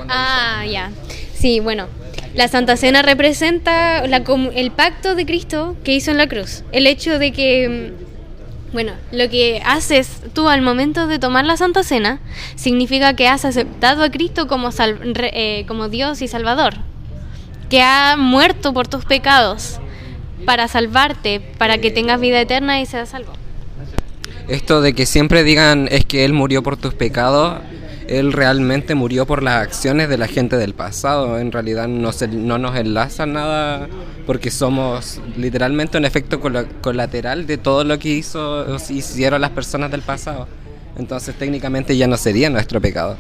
Ah, 0.09 0.65
ya. 0.69 0.91
Sí, 1.33 1.59
bueno. 1.59 1.87
La 2.33 2.47
Santa 2.47 2.77
Cena 2.77 3.01
representa 3.01 4.03
el 4.05 4.71
pacto 4.71 5.15
de 5.15 5.25
Cristo 5.25 5.75
que 5.83 5.93
hizo 5.93 6.11
en 6.11 6.17
la 6.17 6.27
cruz. 6.27 6.63
El 6.71 6.85
hecho 6.85 7.17
de 7.17 7.31
que, 7.31 7.67
mm, 7.67 8.73
bueno, 8.73 8.93
lo 9.11 9.27
que 9.27 9.59
haces 9.65 10.21
tú 10.33 10.47
al 10.47 10.61
momento 10.61 11.07
de 11.07 11.17
tomar 11.17 11.45
la 11.45 11.57
Santa 11.57 11.81
Cena 11.83 12.19
significa 12.55 13.15
que 13.15 13.27
has 13.27 13.43
aceptado 13.43 14.03
a 14.03 14.11
Cristo 14.11 14.47
como, 14.47 14.69
eh, 14.79 15.65
como 15.67 15.89
Dios 15.89 16.21
y 16.21 16.27
Salvador, 16.27 16.75
que 17.69 17.82
ha 17.82 18.15
muerto 18.17 18.73
por 18.73 18.88
tus 18.88 19.06
pecados 19.06 19.80
para 20.45 20.67
salvarte, 20.67 21.41
para 21.58 21.77
que 21.77 21.91
tengas 21.91 22.19
vida 22.19 22.39
eterna 22.39 22.80
y 22.80 22.86
seas 22.86 23.10
salvo. 23.10 23.34
Esto 24.47 24.82
de 24.82 24.93
que 24.93 25.06
siempre 25.06 25.43
digan 25.43 25.88
es 25.91 26.06
que 26.06 26.23
Él 26.23 26.34
murió 26.34 26.63
por 26.63 26.77
tus 26.77 26.93
pecados 26.93 27.60
él 28.08 28.32
realmente 28.32 28.95
murió 28.95 29.25
por 29.25 29.43
las 29.43 29.62
acciones 29.62 30.10
de 30.10 30.17
la 30.17 30.27
gente 30.27 30.58
del 30.58 30.73
pasado. 30.73 31.39
En 31.39 31.51
realidad 31.51 31.88
no, 31.88 32.12
no 32.32 32.58
nos 32.58 32.75
enlaza 32.75 33.25
nada 33.25 33.88
porque 34.25 34.49
somos 34.49 35.21
literalmente 35.36 35.97
un 35.97 36.06
efecto 36.06 36.39
colateral 36.39 37.45
de 37.47 37.58
todo 37.58 37.84
lo 37.84 37.99
que 37.99 38.10
hizo, 38.10 38.77
hicieron 38.89 39.41
las 39.41 39.51
personas 39.51 39.91
del 39.91 40.01
pasado. 40.01 40.47
Entonces 40.97 41.36
técnicamente 41.36 41.95
ya 41.95 42.08
no 42.08 42.17
sería 42.17 42.49
nuestro 42.49 42.82
pecado, 42.82 43.17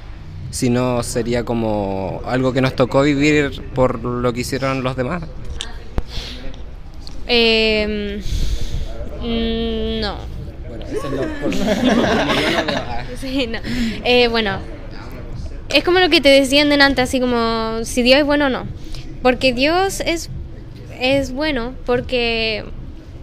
sino 0.49 1.03
sería 1.03 1.43
como 1.43 2.21
algo 2.25 2.53
que 2.53 2.61
nos 2.61 2.75
tocó 2.75 3.01
vivir 3.01 3.61
por 3.73 4.03
lo 4.03 4.33
que 4.33 4.41
hicieron 4.41 4.83
los 4.83 4.95
demás. 4.95 5.23
Eh, 7.27 8.21
no. 9.21 10.17
Bueno, 10.67 10.85
eso 10.85 11.07
es 11.07 11.13
lo, 11.13 11.23
sí, 13.17 13.47
no. 13.47 13.59
Eh, 14.03 14.27
bueno, 14.29 14.59
es 15.69 15.83
como 15.83 15.99
lo 15.99 16.09
que 16.09 16.21
te 16.21 16.29
decían 16.29 16.69
delante, 16.69 17.01
así 17.01 17.19
como 17.19 17.83
si 17.83 18.01
Dios 18.01 18.19
es 18.19 18.25
bueno 18.25 18.45
o 18.45 18.49
no. 18.49 18.65
Porque 19.21 19.53
Dios 19.53 19.99
es, 20.01 20.29
es 20.99 21.31
bueno 21.31 21.73
porque, 21.85 22.63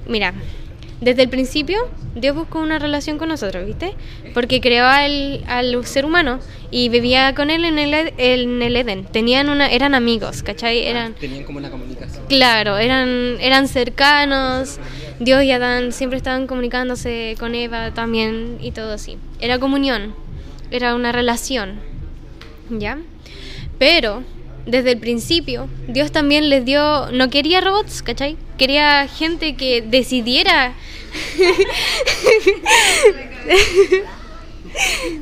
mira, 0.06 0.34
desde 1.00 1.22
el 1.22 1.28
principio 1.28 1.78
Dios 2.14 2.34
buscó 2.36 2.60
una 2.60 2.78
relación 2.78 3.18
con 3.18 3.28
nosotros, 3.28 3.66
¿viste? 3.66 3.94
Porque 4.32 4.60
creó 4.60 4.86
al, 4.86 5.42
al 5.46 5.84
ser 5.86 6.04
humano 6.04 6.38
y 6.70 6.88
vivía 6.88 7.34
con 7.34 7.50
él 7.50 7.64
en 7.64 7.78
el, 7.78 7.92
Ed- 7.94 8.14
en 8.18 8.62
el 8.62 8.76
Edén. 8.76 9.04
Tenían 9.04 9.48
una, 9.48 9.68
eran 9.70 9.94
amigos, 9.94 10.42
¿cachai? 10.42 10.86
Eran, 10.86 11.14
Tenían 11.14 11.44
como 11.44 11.58
una 11.58 11.70
comunicación. 11.70 12.24
Claro, 12.28 12.78
eran, 12.78 13.36
eran 13.40 13.68
cercanos. 13.68 14.78
Dios 15.20 15.42
y 15.44 15.50
Adán 15.52 15.92
siempre 15.92 16.16
estaban 16.16 16.46
comunicándose 16.46 17.36
con 17.38 17.54
Eva 17.54 17.92
también 17.92 18.58
y 18.60 18.70
todo 18.72 18.92
así. 18.94 19.16
Era 19.40 19.58
comunión, 19.58 20.14
era 20.70 20.94
una 20.94 21.12
relación. 21.12 21.80
¿Ya? 22.70 22.98
Pero 23.78 24.22
desde 24.66 24.92
el 24.92 24.98
principio, 24.98 25.68
Dios 25.88 26.12
también 26.12 26.48
les 26.48 26.64
dio. 26.64 27.10
No 27.12 27.30
quería 27.30 27.60
robots, 27.60 28.02
¿cachai? 28.02 28.36
Quería 28.58 29.06
gente 29.08 29.56
que 29.56 29.82
decidiera. 29.82 30.74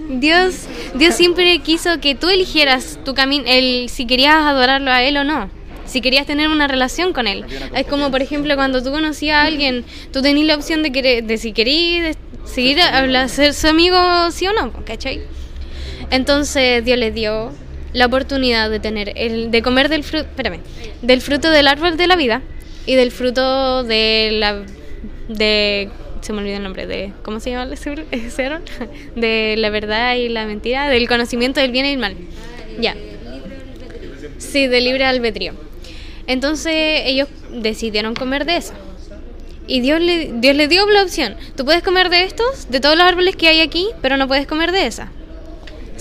Dios, 0.09 0.67
Dios 0.95 1.15
siempre 1.15 1.59
quiso 1.59 2.01
que 2.01 2.15
tú 2.15 2.29
eligieras 2.31 2.99
tu 3.05 3.15
camino, 3.15 3.45
el 3.47 3.89
si 3.91 4.07
querías 4.07 4.37
adorarlo 4.37 4.91
a 4.91 5.03
él 5.03 5.19
o 5.19 5.25
no, 5.25 5.51
si 5.85 6.01
querías 6.01 6.27
tener 6.27 6.49
una 6.49 6.69
relación 6.69 7.13
con 7.13 7.27
él. 7.27 7.45
Es 7.75 7.87
como 7.87 8.11
por 8.11 8.23
ejemplo 8.23 8.55
cuando 8.57 8.83
tú 8.83 8.91
conocías 8.91 9.37
a 9.37 9.43
alguien, 9.43 9.85
tú 10.13 10.23
tenías 10.23 10.47
la 10.47 10.55
opción 10.57 10.83
de 10.83 10.93
querer, 10.93 11.25
de 11.25 11.37
si 11.37 11.53
querías 11.53 12.17
seguir 12.45 12.81
a 12.81 13.29
ser 13.29 13.53
su 13.53 13.69
amigo 13.69 13.99
sí 14.31 14.47
o 14.47 14.53
no, 14.55 14.73
¿cachai? 14.85 15.21
Entonces 16.11 16.85
Dios 16.85 16.99
les 16.99 17.15
dio 17.15 17.53
la 17.93 18.07
oportunidad 18.07 18.71
de 18.71 18.81
tener 18.81 19.13
el 19.17 19.51
de 19.51 19.63
comer 19.63 19.89
del 19.89 20.05
fruto, 20.05 20.27
espérame, 20.27 20.61
del 21.03 21.21
fruto 21.21 21.51
del 21.51 21.69
árbol 21.69 21.97
de 21.97 22.07
la 22.07 22.17
vida 22.17 22.43
y 22.87 22.95
del 22.95 23.11
fruto 23.11 23.85
de 23.85 24.31
la 24.33 24.63
de 25.29 25.91
se 26.21 26.33
me 26.33 26.39
olvidó 26.39 26.57
el 26.57 26.63
nombre 26.63 26.87
de 26.87 27.13
¿cómo 27.23 27.41
se 27.41 27.51
llama 27.51 27.73
ese 28.11 28.47
árbol? 28.47 28.63
de 29.17 29.55
la 29.59 29.71
verdad 29.71 30.15
y 30.17 30.29
la 30.29 30.47
mentira, 30.47 30.89
del 30.89 31.09
conocimiento 31.09 31.61
del 31.61 31.73
bien 31.73 31.87
y 31.87 31.91
el 31.91 31.99
mal. 31.99 32.17
Ya. 32.81 32.97
Sí, 34.39 34.67
de 34.67 34.81
libre 34.81 35.05
albedrío. 35.05 35.53
Entonces 36.27 37.03
ellos 37.05 37.29
decidieron 37.51 38.15
comer 38.15 38.45
de 38.45 38.57
eso. 38.57 38.73
Y 39.67 39.81
Dios 39.81 40.01
le, 40.01 40.33
Dios 40.35 40.57
le 40.57 40.69
dio 40.69 40.89
la 40.89 41.03
opción. 41.03 41.37
Tú 41.57 41.65
puedes 41.65 41.83
comer 41.83 42.09
de 42.11 42.25
estos, 42.25 42.69
de 42.71 42.81
todos 42.81 42.97
los 42.97 43.07
árboles 43.07 43.37
que 43.37 43.49
hay 43.49 43.61
aquí, 43.61 43.89
pero 44.01 44.17
no 44.17 44.27
puedes 44.27 44.47
comer 44.47 44.73
de 44.73 44.87
esa. 44.87 45.11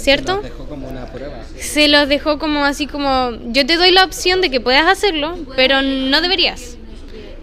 ¿Cierto? 0.02 0.38
Nos 0.38 0.44
dejó 0.44 0.66
como 0.66 0.90
una 0.90 1.06
prueba. 1.06 1.44
se 1.58 1.88
los 1.88 2.10
dejó 2.10 2.40
como 2.40 2.66
así 2.66 2.88
como 2.88 3.34
yo 3.52 3.66
te 3.68 3.78
doy 3.78 3.92
la 3.92 4.04
opción 4.04 4.42
de 4.42 4.50
que 4.50 4.60
puedas 4.60 4.88
hacerlo, 4.88 5.38
pero 5.56 5.84
no 5.84 6.22
deberías. 6.22 6.78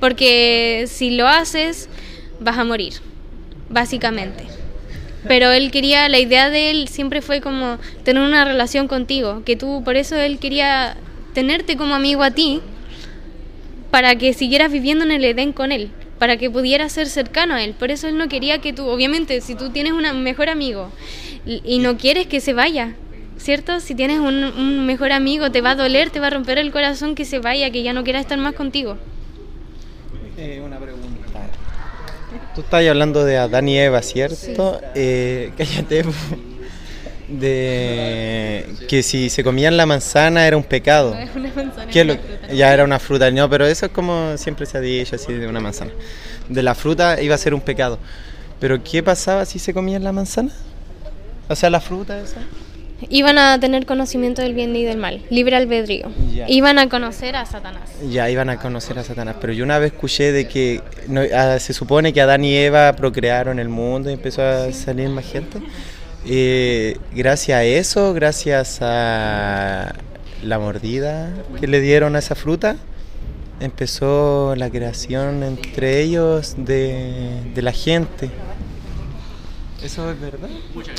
Porque 0.01 0.87
si 0.89 1.11
lo 1.11 1.29
haces 1.29 1.89
vas 2.41 2.59
a 2.59 2.65
morir, 2.65 2.95
básicamente. 3.69 4.45
Pero 5.29 5.53
él 5.53 5.71
quería, 5.71 6.09
la 6.09 6.19
idea 6.19 6.51
de 6.51 6.71
él 6.71 6.89
siempre 6.89 7.23
fue 7.23 7.41
como 7.41 7.79
tener 8.03 8.23
una 8.23 8.45
relación 8.45 8.89
contigo, 8.89 9.43
que 9.45 9.57
tú, 9.57 9.83
por 9.85 9.97
eso 9.97 10.17
él 10.17 10.39
quería 10.39 10.97
tenerte 11.35 11.77
como 11.77 11.95
amigo 11.95 12.23
a 12.23 12.33
ti, 12.33 12.61
para 13.91 14.17
que 14.17 14.33
siguieras 14.33 14.73
viviendo 14.73 15.05
en 15.05 15.13
el 15.13 15.25
Edén 15.25 15.53
con 15.53 15.71
él, 15.71 15.91
para 16.19 16.37
que 16.37 16.51
pudieras 16.51 16.93
ser 16.93 17.09
cercano 17.09 17.55
a 17.55 17.63
él. 17.63 17.75
Por 17.75 17.91
eso 17.91 18.09
él 18.09 18.17
no 18.17 18.29
quería 18.29 18.59
que 18.59 18.73
tú, 18.73 18.87
obviamente, 18.87 19.41
si 19.41 19.55
tú 19.55 19.71
tienes 19.71 19.93
un 19.93 20.23
mejor 20.23 20.49
amigo 20.49 20.91
y 21.65 21.79
no 21.79 21.97
quieres 21.97 22.27
que 22.27 22.41
se 22.41 22.53
vaya, 22.53 22.95
¿cierto? 23.39 23.81
Si 23.81 23.95
tienes 23.95 24.19
un, 24.21 24.45
un 24.45 24.85
mejor 24.87 25.13
amigo, 25.13 25.51
te 25.51 25.61
va 25.61 25.71
a 25.71 25.75
doler, 25.77 26.11
te 26.11 26.21
va 26.21 26.27
a 26.27 26.31
romper 26.31 26.59
el 26.59 26.71
corazón 26.73 27.15
que 27.15 27.25
se 27.25 27.39
vaya, 27.39 27.71
que 27.71 27.83
ya 27.83 27.93
no 27.93 28.05
quiera 28.05 28.21
estar 28.21 28.39
más 28.39 28.55
contigo. 28.55 28.97
Eh, 30.37 30.61
una 30.65 30.79
pregunta. 30.79 31.09
Tú 32.55 32.61
estás 32.61 32.87
hablando 32.87 33.25
de 33.25 33.39
Adán 33.39 33.69
y 33.69 33.79
Eva, 33.79 34.03
¿cierto? 34.03 34.81
Eh, 34.95 35.53
cállate. 35.57 36.05
De 37.29 38.65
que 38.89 39.03
si 39.03 39.29
se 39.29 39.45
comían 39.45 39.77
la 39.77 39.85
manzana 39.85 40.47
era 40.47 40.57
un 40.57 40.63
pecado. 40.65 41.15
¿Qué 41.93 42.01
es 42.01 42.07
lo- 42.07 42.17
Ya 42.55 42.73
era 42.73 42.85
una 42.85 42.99
fruta, 42.99 43.31
no, 43.31 43.51
pero 43.51 43.67
eso 43.67 43.87
es 43.87 43.93
como 43.93 44.37
siempre 44.39 44.65
se 44.65 44.79
ha 44.79 44.81
dicho 44.81 45.17
así 45.17 45.35
de 45.35 45.47
una 45.47 45.61
manzana. 45.61 45.91
De 46.49 46.63
la 46.63 46.75
fruta 46.75 47.21
iba 47.21 47.35
a 47.35 47.39
ser 47.39 47.53
un 47.53 47.61
pecado. 47.61 47.99
Pero 48.61 48.83
¿qué 48.83 49.03
pasaba 49.03 49.45
si 49.45 49.59
se 49.59 49.75
comían 49.75 50.05
la 50.05 50.13
manzana? 50.13 50.51
O 51.49 51.57
sea, 51.57 51.71
la 51.71 51.81
fruta 51.81 52.21
esa. 52.21 52.41
Iban 53.11 53.39
a 53.39 53.61
tener 53.61 53.87
conocimiento 53.87 54.43
del 54.43 54.55
bien 54.55 54.75
y 54.75 54.83
del 54.85 54.97
mal, 54.99 55.23
libre 55.31 55.55
albedrío. 55.55 56.11
Ya. 56.35 56.49
Iban 56.49 56.81
a 56.81 56.89
conocer 56.89 57.37
a 57.37 57.47
Satanás. 57.47 57.91
Ya 58.11 58.29
iban 58.29 58.51
a 58.51 58.59
conocer 58.59 58.99
a 58.99 59.05
Satanás, 59.05 59.37
pero 59.41 59.53
yo 59.53 59.63
una 59.65 59.79
vez 59.79 59.93
escuché 59.93 60.33
de 60.33 60.49
que 60.49 60.83
no- 61.07 61.23
ah, 61.33 61.59
se 61.61 61.73
supone 61.73 62.13
que 62.13 62.21
Adán 62.21 62.45
y 62.45 62.57
Eva 62.57 62.93
procrearon 62.95 63.61
el 63.61 63.69
mundo 63.69 64.11
y 64.11 64.15
empezó 64.15 64.43
a 64.43 64.73
salir 64.73 65.09
más 65.11 65.25
gente. 65.27 65.61
Eh, 66.27 66.97
gracias 67.15 67.57
a 67.59 67.63
eso, 67.65 68.13
gracias 68.15 68.79
a 68.83 69.95
la 70.43 70.59
mordida 70.59 71.31
que 71.61 71.69
le 71.69 71.81
dieron 71.81 72.17
a 72.17 72.19
esa 72.19 72.35
fruta, 72.35 72.77
empezó 73.61 74.55
la 74.57 74.71
creación 74.71 75.45
entre 75.45 76.01
ellos 76.03 76.55
de, 76.59 77.31
de 77.55 77.63
la 77.63 77.73
gente. 77.73 78.29
¿Eso 79.83 80.11
es 80.11 80.21
verdad? 80.21 80.49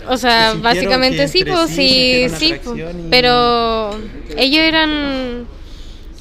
O 0.07 0.17
sea, 0.17 0.53
básicamente 0.63 1.27
sí, 1.27 1.43
pues 1.43 1.69
sí 1.69 1.75
sí, 1.75 2.53
pues, 2.63 2.77
y- 2.77 3.09
pero 3.09 3.91
ellos 4.37 4.63
eran, 4.63 5.45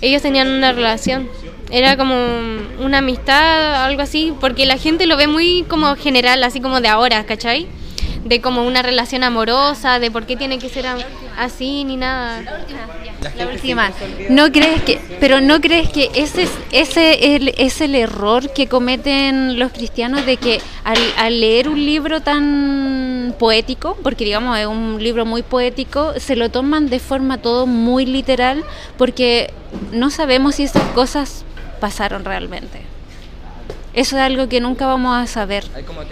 ellos 0.00 0.22
tenían 0.22 0.48
una 0.48 0.72
relación, 0.72 1.28
era 1.70 1.96
como 1.96 2.14
una 2.80 2.98
amistad, 2.98 3.84
algo 3.84 4.02
así, 4.02 4.32
porque 4.40 4.66
la 4.66 4.76
gente 4.76 5.06
lo 5.06 5.16
ve 5.16 5.28
muy 5.28 5.64
como 5.68 5.94
general, 5.96 6.42
así 6.42 6.60
como 6.60 6.80
de 6.80 6.88
ahora, 6.88 7.24
¿cachai? 7.26 7.68
De 8.24 8.40
como 8.40 8.66
una 8.66 8.82
relación 8.82 9.22
amorosa, 9.22 10.00
de 10.00 10.10
por 10.10 10.26
qué 10.26 10.36
tiene 10.36 10.58
que 10.58 10.68
ser 10.68 10.86
así 11.36 11.84
ni 11.84 11.96
nada. 11.96 12.42
La 13.36 13.46
última. 13.48 13.90
¿No 14.30 14.52
crees 14.52 14.82
que, 14.82 15.00
pero 15.20 15.40
no 15.40 15.60
crees 15.60 15.88
que 15.90 16.10
ese 16.14 16.44
es, 16.44 16.50
ese 16.70 17.34
el- 17.36 17.54
es 17.58 17.80
el 17.80 17.94
error 17.94 18.52
que 18.52 18.68
cometen 18.68 19.58
los 19.58 19.72
cristianos 19.72 20.24
de 20.24 20.36
que 20.36 20.60
al, 20.84 20.98
al 21.16 21.40
leer 21.40 21.68
un 21.68 21.84
libro 21.84 22.20
tan 22.20 23.34
poético, 23.38 23.96
porque 24.02 24.24
digamos 24.24 24.56
es 24.58 24.66
un 24.66 25.02
libro 25.02 25.26
muy 25.26 25.42
poético, 25.42 26.14
se 26.18 26.36
lo 26.36 26.48
toman 26.50 26.88
de 26.88 27.00
forma 27.00 27.38
todo 27.38 27.66
muy 27.66 28.06
literal, 28.06 28.64
porque 28.96 29.50
no 29.92 30.10
sabemos 30.10 30.54
si 30.56 30.62
esas 30.64 30.84
cosas 30.94 31.44
pasaron 31.80 32.24
realmente. 32.24 32.82
Eso 33.94 34.16
es 34.16 34.22
algo 34.22 34.48
que 34.48 34.60
nunca 34.60 34.86
vamos 34.86 35.16
a 35.16 35.26
saber 35.26 35.64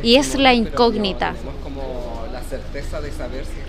y 0.03 0.17
es 0.17 0.35
la 0.35 0.55
incógnita. 0.55 1.33
No, 1.33 1.43
no 1.45 1.51
es 1.51 1.63
como 1.63 2.27
la 2.33 2.41
certeza 2.43 3.01
de 3.01 3.13
saber 3.13 3.45
si. 3.45 3.66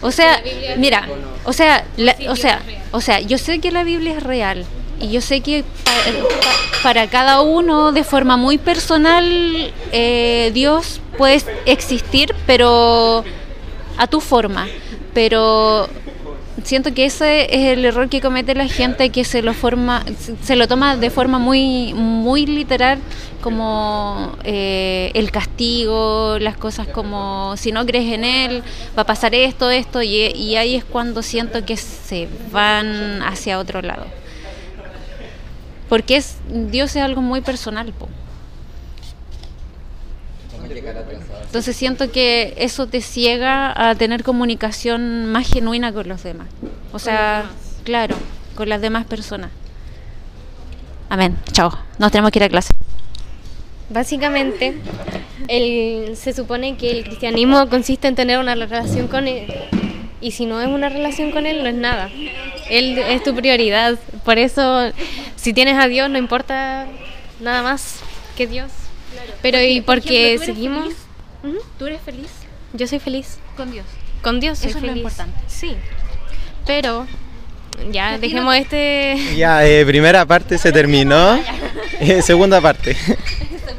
O 0.00 0.10
sea, 0.10 0.42
mira, 0.76 1.08
o 1.44 1.52
sea, 1.52 1.84
la- 1.96 2.16
o 2.28 2.36
sea, 2.36 2.60
o 2.90 3.00
sea, 3.00 3.20
yo 3.20 3.38
sé 3.38 3.58
que 3.60 3.70
la 3.70 3.84
Biblia 3.84 4.16
es 4.16 4.22
real 4.22 4.64
y 5.00 5.10
yo 5.10 5.20
sé 5.20 5.40
que 5.40 5.64
pa- 5.84 6.82
para 6.82 7.06
cada 7.08 7.40
uno 7.42 7.92
de 7.92 8.04
forma 8.04 8.36
muy 8.36 8.58
personal 8.58 9.72
eh, 9.92 10.50
Dios 10.54 11.00
puede 11.18 11.42
existir, 11.66 12.34
pero 12.46 13.24
a 13.96 14.06
tu 14.06 14.20
forma. 14.20 14.68
Pero 15.14 15.88
siento 16.64 16.94
que 16.94 17.06
ese 17.06 17.44
es 17.54 17.76
el 17.76 17.84
error 17.84 18.08
que 18.08 18.20
comete 18.20 18.54
la 18.54 18.68
gente 18.68 19.10
que 19.10 19.24
se 19.24 19.42
lo 19.42 19.54
forma, 19.54 20.04
se 20.42 20.56
lo 20.56 20.68
toma 20.68 20.96
de 20.96 21.10
forma 21.10 21.38
muy, 21.38 21.94
muy 21.94 22.46
literal 22.46 22.98
como 23.40 24.36
eh, 24.44 25.10
el 25.14 25.30
castigo, 25.30 26.38
las 26.38 26.56
cosas 26.56 26.86
como 26.88 27.56
si 27.56 27.72
no 27.72 27.84
crees 27.84 28.12
en 28.12 28.24
él, 28.24 28.62
va 28.96 29.02
a 29.02 29.06
pasar 29.06 29.34
esto, 29.34 29.70
esto, 29.70 30.02
y, 30.02 30.56
ahí 30.56 30.76
es 30.76 30.84
cuando 30.84 31.22
siento 31.22 31.64
que 31.64 31.76
se 31.76 32.28
van 32.50 33.22
hacia 33.22 33.58
otro 33.58 33.82
lado. 33.82 34.06
Porque 35.88 36.16
es, 36.16 36.36
Dios 36.48 36.96
es 36.96 37.02
algo 37.02 37.20
muy 37.20 37.40
personal. 37.40 37.92
Entonces 41.44 41.76
siento 41.76 42.10
que 42.10 42.54
eso 42.56 42.86
te 42.86 43.00
ciega 43.00 43.90
a 43.90 43.94
tener 43.94 44.22
comunicación 44.22 45.26
más 45.26 45.48
genuina 45.48 45.92
con 45.92 46.08
los 46.08 46.22
demás. 46.22 46.48
O 46.92 46.98
sea, 46.98 47.44
claro, 47.84 48.16
con 48.54 48.68
las 48.68 48.80
demás 48.80 49.06
personas. 49.06 49.50
Amén. 51.08 51.36
Chao. 51.52 51.70
Nos 51.98 52.10
tenemos 52.10 52.30
que 52.30 52.38
ir 52.38 52.44
a 52.44 52.48
clase. 52.48 52.72
Básicamente, 53.90 54.74
el, 55.48 56.16
se 56.16 56.32
supone 56.32 56.76
que 56.76 56.90
el 56.90 57.04
cristianismo 57.04 57.68
consiste 57.68 58.08
en 58.08 58.14
tener 58.14 58.38
una 58.38 58.54
relación 58.54 59.08
con 59.08 59.28
él. 59.28 59.46
Y 60.22 60.30
si 60.30 60.46
no 60.46 60.60
es 60.60 60.68
una 60.68 60.88
relación 60.88 61.30
con 61.30 61.46
él, 61.46 61.62
no 61.62 61.68
es 61.68 61.74
nada. 61.74 62.08
Él 62.70 62.96
es 62.96 63.22
tu 63.22 63.34
prioridad. 63.34 63.98
Por 64.24 64.38
eso, 64.38 64.92
si 65.36 65.52
tienes 65.52 65.76
a 65.76 65.88
Dios, 65.88 66.08
no 66.08 66.16
importa 66.16 66.86
nada 67.40 67.62
más 67.62 68.00
que 68.36 68.46
Dios. 68.46 68.70
Pero 69.42 69.60
y 69.60 69.80
porque 69.80 70.38
seguimos... 70.38 70.88
Ujú, 71.42 71.58
¿Tú 71.78 71.86
eres 71.86 72.00
feliz 72.02 72.28
Yo 72.72 72.86
soy 72.86 72.98
feliz. 73.00 73.38
con 73.56 73.72
Dios? 73.72 73.84
Con 74.22 74.38
Dios 74.40 74.58
soy 74.58 74.68
Eso 74.70 74.78
es 74.78 74.84
lo 74.84 74.88
feliz. 74.90 75.02
importante. 75.04 75.38
Sí. 75.48 75.74
Pero 76.66 77.06
ya 77.90 78.18
dejemos 78.18 78.54
este 78.54 79.34
Ya, 79.36 79.66
eh, 79.66 79.84
primera 79.84 80.24
parte 80.26 80.58
se 80.58 80.72
terminó. 80.72 81.38
Eh, 82.00 82.20
segunda 82.20 82.60
parte. 82.60 82.96